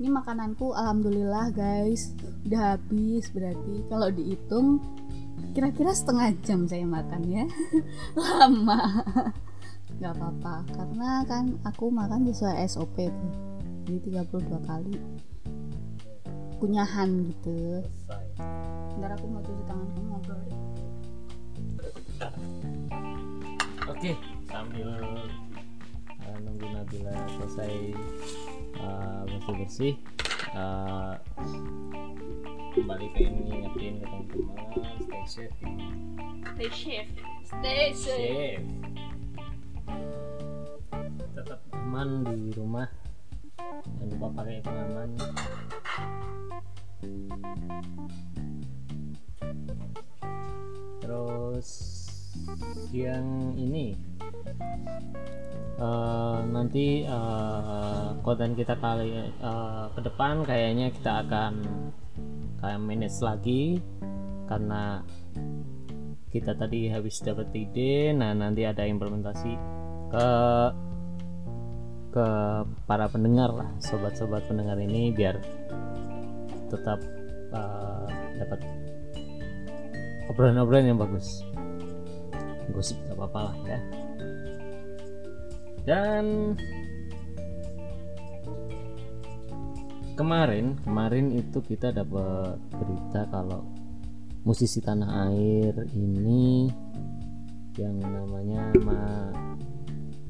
ini 0.00 0.08
makananku 0.08 0.72
alhamdulillah 0.72 1.52
guys. 1.52 2.16
Udah 2.48 2.74
habis 2.76 3.28
berarti 3.30 3.84
kalau 3.92 4.08
dihitung 4.08 4.80
kira-kira 5.50 5.90
setengah 5.90 6.30
jam 6.46 6.66
saya 6.66 6.86
makan 6.86 7.22
ya. 7.26 7.44
Lama. 8.18 9.02
Nggak 9.98 10.12
apa-apa 10.16 10.54
karena 10.70 11.10
kan 11.26 11.44
aku 11.66 11.90
makan 11.90 12.30
sesuai 12.30 12.62
SOP 12.70 12.96
tuh. 13.10 13.32
Jadi 13.90 14.14
32 14.14 14.68
kali. 14.68 14.94
Kunyahan 16.62 17.26
gitu. 17.26 17.82
Ntar 19.00 19.10
aku 19.16 19.26
mau 19.26 19.42
cuci 19.42 19.62
tangan 19.66 19.88
kamu 19.96 20.16
deh. 20.22 20.58
Oke, 23.90 24.12
sambil 24.46 24.92
uh, 24.92 26.38
nunggu 26.44 26.66
Nabila 26.68 27.16
selesai 27.36 27.96
uh, 28.78 29.22
bersih-bersih, 29.26 29.94
uh, 30.54 31.16
kembali 32.70 33.06
pengen 33.18 33.34
ngingetin 33.50 33.94
ke 33.98 34.06
teman-teman 34.06 34.94
stay 35.02 35.24
safe, 35.26 35.54
stay 36.54 36.70
safe. 36.70 37.10
Stay 37.50 37.90
safe, 37.90 38.62
tetap 41.34 41.58
aman 41.74 42.22
di 42.30 42.54
rumah, 42.54 42.86
jangan 43.58 44.06
lupa 44.14 44.26
pakai 44.38 44.62
pengaman. 44.62 45.10
Terus 51.02 51.68
yang 52.94 53.58
ini 53.58 53.98
eh, 55.74 56.38
nanti 56.54 57.02
eh, 57.02 58.08
konten 58.22 58.54
kita 58.54 58.78
kali 58.78 59.10
eh, 59.26 59.86
ke 59.90 60.00
depan 60.06 60.46
kayaknya 60.46 60.94
kita 60.94 61.26
akan 61.26 61.54
kayak 62.60 62.80
manage 62.80 63.18
lagi 63.24 63.80
karena 64.46 65.04
kita 66.30 66.54
tadi 66.54 66.92
habis 66.92 67.18
dapat 67.24 67.50
ide 67.56 68.14
nah 68.14 68.30
nanti 68.36 68.62
ada 68.62 68.86
implementasi 68.86 69.52
ke 70.10 70.28
ke 72.10 72.26
para 72.90 73.06
pendengar 73.06 73.54
lah 73.54 73.70
sobat-sobat 73.78 74.42
pendengar 74.50 74.78
ini 74.78 75.14
biar 75.14 75.38
tetap 76.70 76.98
eh, 77.54 78.08
dapat 78.38 78.60
obrolan-obrolan 80.30 80.94
yang 80.94 81.00
bagus. 81.02 81.42
Gosip 82.70 83.02
gak 83.10 83.18
apa-apa 83.18 83.40
lah 83.50 83.56
ya. 83.66 83.78
Dan 85.82 86.54
kemarin 90.14 90.78
kemarin 90.82 91.34
itu 91.34 91.58
kita 91.62 91.90
dapat 91.94 92.58
berita 92.72 93.26
kalau 93.30 93.66
musisi 94.42 94.80
tanah 94.80 95.30
air 95.30 95.74
ini 95.92 96.72
yang 97.76 98.00
namanya 98.00 98.72
ma 98.80 99.30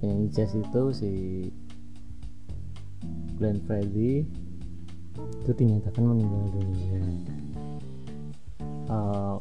penyanyi 0.01 0.27
jazz 0.33 0.53
itu 0.57 0.83
si 0.97 1.13
Glenn 3.39 3.61
Fredly 3.65 4.25
itu 5.41 5.51
dinyatakan 5.53 6.05
meninggal 6.05 6.45
dunia. 6.53 7.01
Eh, 8.91 9.37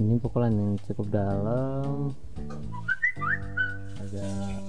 ini 0.00 0.14
pukulan 0.20 0.52
yang 0.52 0.76
cukup 0.84 1.08
dalam. 1.12 2.12
Agak 4.00 4.60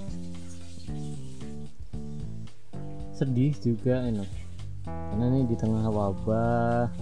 sedih 3.14 3.54
juga 3.62 4.04
ini 4.10 4.43
karena 4.84 5.24
ini 5.32 5.48
di 5.48 5.56
tengah 5.56 5.88
wabah? 5.88 6.92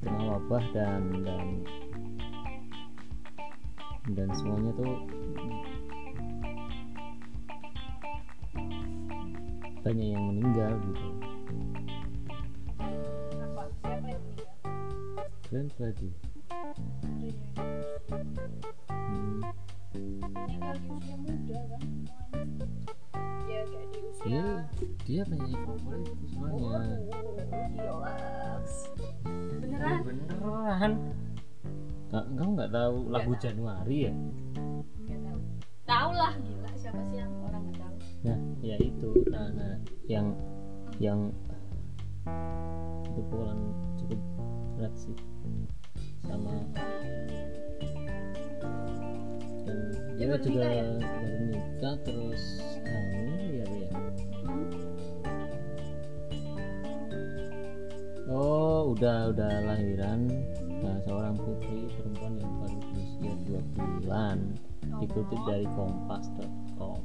Tengah 0.00 0.24
wabah 0.24 0.64
dan 0.72 1.02
dan 1.24 1.46
dan 4.16 4.28
semuanya 4.32 4.72
tuh 4.72 4.96
banyak 9.84 10.08
yang 10.16 10.24
meninggal 10.32 10.72
gitu. 10.80 11.06
Apa? 13.40 13.62
Siapa 15.48 16.27
yang 19.94 20.04
hmm. 20.04 20.76
Di 20.78 20.88
usia 20.92 21.16
muda 21.16 21.60
kan? 21.72 21.82
Ya 23.48 23.60
kayak 23.64 23.88
di 23.88 24.00
usia 24.04 24.28
dia 24.28 24.44
dia 25.08 25.22
penyanyi 25.24 25.56
favorit 25.64 26.04
semuanya 26.28 26.80
Gilaks. 27.72 28.74
Ya, 28.98 29.10
Beneran? 29.64 30.00
beneran 30.04 30.92
Nggak, 32.08 32.24
kamu 32.40 32.50
nggak 32.56 32.72
tahu 32.72 32.96
lagu 33.12 33.32
Januari 33.36 33.96
ya 34.08 34.14
Nggak 35.04 35.36
tahu 35.88 36.10
lah 36.12 36.32
gila 36.36 36.70
siapa 36.76 37.00
sih 37.08 37.16
yang 37.20 37.32
orang 37.48 37.62
nggak 37.68 37.80
tahu 37.80 37.96
nah 38.18 38.38
ya 38.60 38.76
itu 38.76 39.10
nah, 39.32 39.48
nah 39.56 39.74
yang 40.04 40.26
yang 41.00 41.32
itu 43.08 43.10
pukulan 43.16 43.56
cukup 43.96 44.20
berat 44.76 44.94
sih 44.96 45.16
sama 46.24 46.52
baru 50.28 50.44
juga 50.44 50.64
ya? 50.68 50.84
baru 51.00 51.36
nikah 51.48 51.96
terus 52.04 52.44
hamil 52.84 53.48
ya 53.56 53.66
ya 53.68 53.90
Hmm. 54.48 54.70
oh 58.28 58.92
udah 58.96 59.32
udah 59.32 59.52
lahiran 59.64 60.28
nah, 60.80 60.96
seorang 61.04 61.36
putri 61.36 61.88
perempuan 61.96 62.36
yang 62.40 62.52
baru 62.60 62.78
berusia 62.92 63.32
dua 63.48 63.62
bulan 63.76 64.38
dikutip 65.00 65.40
dari 65.48 65.66
kompas.com 65.76 67.00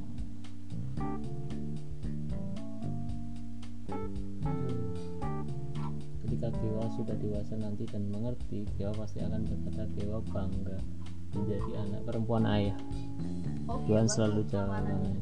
ketika 6.24 6.48
Dewa 6.60 6.84
sudah 6.96 7.16
dewasa 7.16 7.54
nanti 7.56 7.84
dan 7.88 8.08
mengerti 8.12 8.68
Dewa 8.76 8.92
pasti 8.96 9.20
akan 9.20 9.40
berkata 9.48 9.84
Dewa 9.96 10.18
bangga 10.28 10.78
menjadi 11.34 11.70
anak 11.82 12.00
perempuan 12.06 12.44
ayah 12.46 12.76
Oh, 13.64 13.80
Tuhan 13.88 14.04
selalu 14.04 14.44
jalan. 14.52 14.68
tawanannya. 14.68 15.16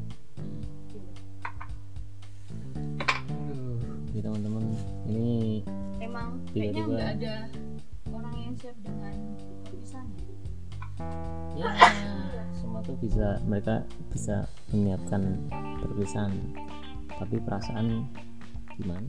Aduh, 3.31 3.79
ya 4.11 4.19
teman-teman 4.27 4.65
ini 5.07 5.63
emang 6.03 6.43
kayaknya 6.51 6.83
nggak 6.83 7.09
ada 7.19 7.35
orang 8.11 8.35
yang 8.35 8.53
siap 8.59 8.75
dengan 8.83 9.15
perpisahan 9.63 10.07
ya? 11.55 11.71
Semua 12.59 12.79
tuh 12.83 12.99
bisa 12.99 13.39
mereka 13.47 13.87
bisa 14.11 14.45
menyiapkan 14.75 15.23
perpisahan. 15.79 16.33
Tapi 17.13 17.35
perasaan 17.45 18.09
gimana? 18.75 19.07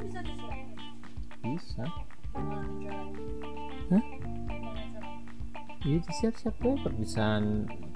Bisa 0.00 0.20
disiapkan 0.24 0.80
bisa? 1.44 1.84
Hah? 3.90 4.04
Gimana 5.80 5.96
caranya? 5.98 6.06
ya 6.06 6.14
siap-siap 6.14 6.54
tuh 6.56 6.74
perpisahan 6.78 7.44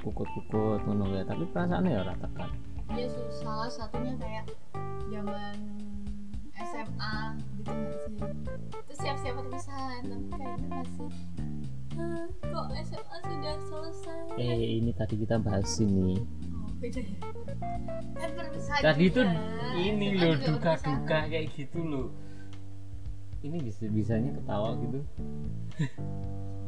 kukut-kukut 0.01 0.81
ngono 0.83 1.05
ya 1.13 1.25
tapi 1.25 1.45
perasaannya 1.47 1.91
ya 1.91 2.01
ora 2.01 2.15
tekan 2.17 2.51
Iya 2.87 3.07
sih, 3.09 3.25
salah 3.35 3.67
satunya 3.67 4.15
kayak 4.17 4.45
zaman 5.09 5.57
SMA 6.55 7.15
gitu 7.59 7.71
nggak 7.73 7.97
sih? 7.97 8.13
Itu 8.71 8.93
siap-siap 8.95 9.35
perpisahan, 9.35 10.01
tapi 10.05 10.27
kayaknya 10.31 10.69
masih 10.71 11.09
"Hah, 11.95 12.27
kok 12.45 12.67
SMA 12.85 13.17
sudah 13.21 13.57
selesai? 13.65 14.21
eh 14.37 14.59
ini 14.79 14.91
tadi 14.93 15.15
kita 15.17 15.37
bahas 15.39 15.71
ini 15.79 16.23
Oh, 16.53 16.71
beda 16.79 17.01
ya? 17.03 17.17
Kan 18.15 18.31
perpisahan 18.33 18.81
tadi 18.85 19.05
tuh 19.11 19.25
ini 19.75 20.07
SMA 20.09 20.21
loh 20.23 20.35
duka-duka 20.39 21.19
kayak 21.27 21.47
gitu 21.53 21.81
loh 21.83 22.09
ini 23.41 23.59
bisa 23.61 23.85
bisanya 23.89 24.31
ketawa 24.39 24.77
gitu 24.79 25.01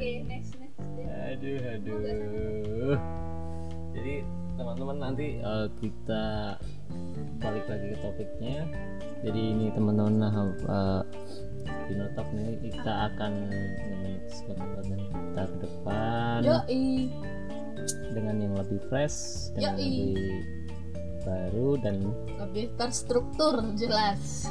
next 0.00 0.52
next. 0.56 0.78
deh. 0.96 1.06
aduh 1.30 1.60
aduh 1.76 2.98
jadi 3.90 4.14
teman-teman 4.56 4.96
nanti 5.00 5.26
eh, 5.40 5.66
kita 5.80 6.56
balik 7.40 7.64
lagi 7.64 7.86
ke 7.92 7.98
topiknya 8.00 8.58
jadi 9.20 9.40
ini 9.40 9.66
teman-teman 9.72 10.14
nah 10.20 10.34
eh, 10.48 11.02
di 11.88 11.94
notap 11.96 12.26
nih 12.32 12.56
kita 12.70 12.92
akan 13.12 13.32
manage 13.50 14.36
konten 14.46 15.00
kita 15.00 15.42
ke 15.44 15.56
depan 15.64 16.40
Yoi. 16.44 16.86
dengan 18.14 18.36
yang 18.38 18.54
lebih 18.56 18.80
fresh 18.88 19.50
dengan 19.56 19.74
Yoi. 19.76 19.84
lebih 19.84 20.16
baru 21.20 21.68
dan 21.84 21.96
Lebih 22.48 22.66
terstruktur 22.80 23.60
jelas. 23.76 24.48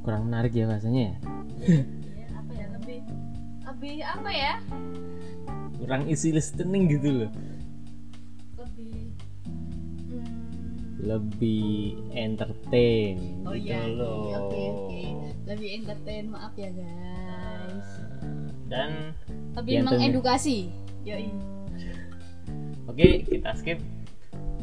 kurang 0.00 0.30
menarik 0.30 0.54
ya 0.54 0.70
bahasanya 0.70 1.02
ya 1.02 1.16
lebih 3.66 3.96
apa 4.00 4.30
ya? 4.30 4.54
kurang 5.76 6.08
isi 6.08 6.32
listening 6.32 6.88
gitu 6.88 7.08
loh 7.24 7.30
Lebih 8.56 8.96
hmm, 10.08 10.34
lebih 11.04 11.68
entertain 12.16 13.44
Oh 13.44 13.52
gitu 13.52 13.68
iya, 13.68 13.84
oke 13.84 13.92
loh 13.92 14.18
oke 14.48 14.60
oke. 14.88 15.02
Lebih 15.46 15.68
entertain, 15.78 16.24
maaf 16.26 16.50
ya 16.58 16.70
guys. 16.74 17.88
dan 18.66 19.14
Lebih 19.54 19.86
mengedukasi. 19.86 20.72
Yoi. 21.06 21.30
oke 22.88 23.08
kita 23.28 23.50
skip 23.54 23.78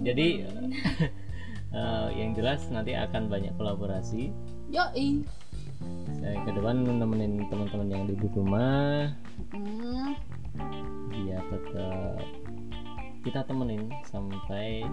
jadi 0.03 0.43
eh, 1.77 2.07
yang 2.17 2.35
jelas 2.35 2.67
nanti 2.67 2.97
akan 2.97 3.31
banyak 3.31 3.53
kolaborasi 3.55 4.33
Yoi. 4.67 5.23
Saya 6.17 6.37
ke 6.41 6.51
depan 6.51 6.75
nemenin 6.81 7.43
teman-teman 7.47 7.87
yang 7.87 8.03
di 8.05 8.15
rumah. 8.31 9.11
Hmm, 9.51 10.13
biar 11.09 11.41
tetap 11.49 12.17
kita 13.23 13.39
temenin 13.43 13.87
sampai 14.05 14.83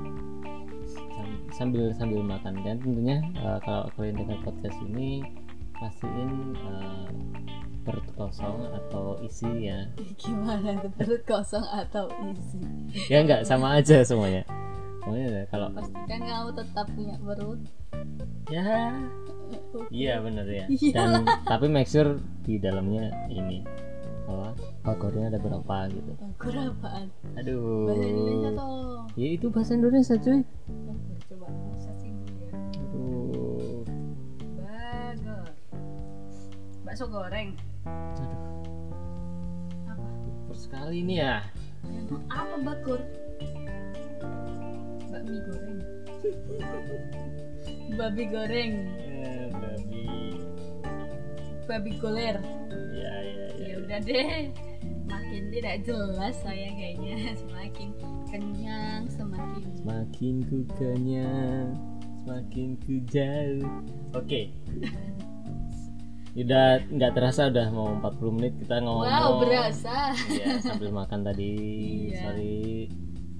sam- 0.86 1.42
sambil 1.50 1.90
sambil 1.94 2.22
makan. 2.22 2.54
Dan 2.62 2.78
tentunya 2.78 3.18
eh, 3.36 3.58
kalau 3.62 3.86
kalian 3.94 4.16
dengar 4.18 4.38
podcast 4.42 4.78
ini 4.84 5.22
pastiin 5.76 6.30
eh, 6.54 7.08
perut 7.80 8.06
kosong 8.14 8.68
atau 8.70 9.16
isi 9.22 9.66
ya. 9.66 9.88
Gimana 10.20 10.78
tuh 10.78 10.92
perut 10.94 11.22
kosong 11.24 11.64
atau 11.64 12.06
isi? 12.30 12.60
ya 13.08 13.22
enggak 13.22 13.42
sama 13.46 13.78
aja 13.78 14.02
semuanya. 14.02 14.42
Semuanya 15.00 15.28
ya, 15.32 15.44
kalau 15.48 15.72
Pastikan 15.72 16.20
kamu 16.20 16.50
tetap 16.54 16.86
punya 16.92 17.16
perut. 17.24 17.60
ya 18.52 18.92
iya 19.90 20.18
bener 20.18 20.44
ya 20.44 20.64
Iyalah. 20.72 21.22
dan 21.22 21.44
tapi 21.44 21.66
make 21.66 21.86
sure 21.86 22.16
di 22.42 22.56
dalamnya 22.56 23.06
ini 23.28 23.62
apa 24.24 24.54
bagornya 24.84 25.26
ada 25.28 25.38
berapa 25.38 25.76
gitu 25.88 26.12
Bagus 26.14 26.54
apaan? 26.56 27.06
aduh 27.34 27.86
Bahasa 27.86 28.06
Indonesia 28.06 28.50
tolong. 28.52 29.06
ya 29.14 29.28
itu 29.28 29.46
bahasa 29.48 29.72
Indonesia 29.72 30.14
cuy 30.16 30.40
Coba 31.24 31.46
searching 31.76 32.14
dulu 32.16 32.34
ya. 32.36 32.50
aduh 32.76 33.82
Bagor. 34.56 35.46
Bakso 36.82 37.04
goreng. 37.06 37.48
aduh 37.84 38.38
Apa? 39.88 40.06
super 40.20 40.56
sekali 40.56 40.96
ini 41.00 41.14
ya 41.18 41.42
Emang 41.80 42.22
apa 42.28 42.56
bagor? 42.60 43.00
Bakmi 45.10 45.38
goreng. 45.42 45.78
Babi 47.98 48.24
goreng. 48.26 48.72
Babi 51.70 51.94
goler. 51.96 52.36
ya 52.90 53.14
ya 53.22 53.46
ya, 53.54 53.64
Ya 53.70 53.74
udah 53.78 53.98
deh. 54.02 54.50
Makin 55.06 55.42
tidak 55.50 55.76
jelas 55.86 56.34
saya 56.42 56.68
kayaknya 56.74 57.16
semakin 57.42 57.88
kenyang 58.26 59.02
semakin 59.10 59.62
semakin 59.78 60.34
ku 60.46 60.58
kenyang 60.78 61.74
semakin 62.22 62.78
ku 62.78 62.94
jauh 63.10 63.66
oke 64.14 64.40
udah 66.38 66.78
nggak 66.86 67.10
terasa 67.10 67.50
udah 67.50 67.66
mau 67.74 67.90
40 67.98 68.36
menit 68.38 68.52
kita 68.62 68.78
ngomong 68.78 69.02
Wow, 69.02 69.42
berasa. 69.42 70.14
Iya, 70.30 70.62
sambil 70.62 70.94
makan 70.94 71.26
tadi. 71.26 71.52
Iya. 72.14 72.22
Sorry. 72.22 72.86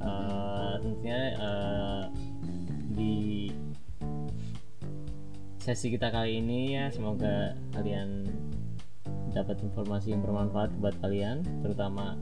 Eh, 0.00 0.72
tentunya 0.82 1.20
eh, 1.38 2.02
di 2.90 3.46
sesi 5.70 5.94
kita 5.94 6.10
kali 6.10 6.42
ini 6.42 6.74
ya 6.74 6.90
semoga 6.90 7.54
kalian 7.70 8.26
dapat 9.30 9.62
informasi 9.62 10.10
yang 10.10 10.26
bermanfaat 10.26 10.74
buat 10.82 10.98
kalian, 10.98 11.46
terutama 11.62 12.18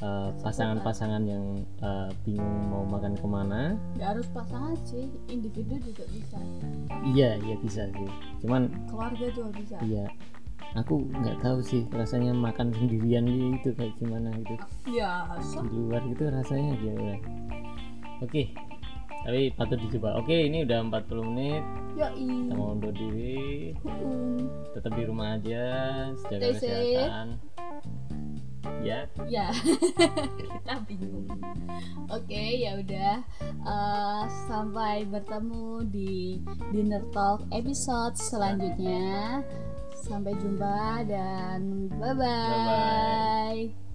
eh, 0.00 0.30
pasangan-pasangan 0.40 1.28
yang 1.28 1.60
eh, 1.84 2.08
bingung 2.24 2.72
mau 2.72 2.88
makan 2.88 3.12
ke 3.20 3.26
mana. 3.28 3.76
Gak 4.00 4.16
harus 4.16 4.24
pasangan 4.32 4.72
sih, 4.88 5.12
individu 5.28 5.76
juga 5.84 6.08
bisa. 6.08 6.40
Iya, 7.04 7.36
iya 7.44 7.56
bisa 7.60 7.84
sih. 7.92 8.08
Cuman 8.40 8.72
Keluarga 8.88 9.26
juga 9.28 9.50
bisa. 9.60 9.76
iya, 9.84 10.08
aku 10.72 11.04
nggak 11.04 11.44
tahu 11.44 11.60
sih 11.60 11.84
rasanya 11.92 12.32
makan 12.32 12.72
sendirian 12.72 13.28
gitu 13.28 13.76
kayak 13.76 13.92
gimana 14.00 14.32
gitu. 14.40 14.56
Biasa. 14.88 15.60
di 15.68 15.76
luar 15.76 16.00
gitu 16.08 16.32
rasanya 16.32 16.72
gimana 16.80 17.20
oke 18.24 18.42
tapi 19.24 19.50
patut 19.56 19.80
dicoba 19.80 20.20
oke 20.20 20.36
ini 20.36 20.68
udah 20.68 20.78
40 20.84 21.28
menit 21.32 21.64
Yoi. 21.96 22.28
kita 22.28 22.54
mau 22.54 22.76
undur 22.76 22.92
diri 22.92 23.72
tetap 24.76 24.92
di 24.92 25.02
rumah 25.08 25.40
aja 25.40 25.64
jaga 26.28 26.52
kesehatan 26.52 27.26
ya 28.84 29.08
Ya, 29.28 29.52
kita 30.40 30.74
bingung. 30.88 31.28
Oke, 32.08 32.64
ya 32.64 32.80
udah. 32.80 33.20
Eh, 33.44 34.24
sampai 34.48 35.04
bertemu 35.08 35.84
di 35.88 36.40
Dinner 36.72 37.04
Talk 37.12 37.44
episode 37.52 38.16
selanjutnya. 38.16 39.40
Sampai 40.04 40.36
jumpa 40.36 41.04
dan 41.08 41.88
bye 41.96 42.12
Bye-bye. 42.12 43.93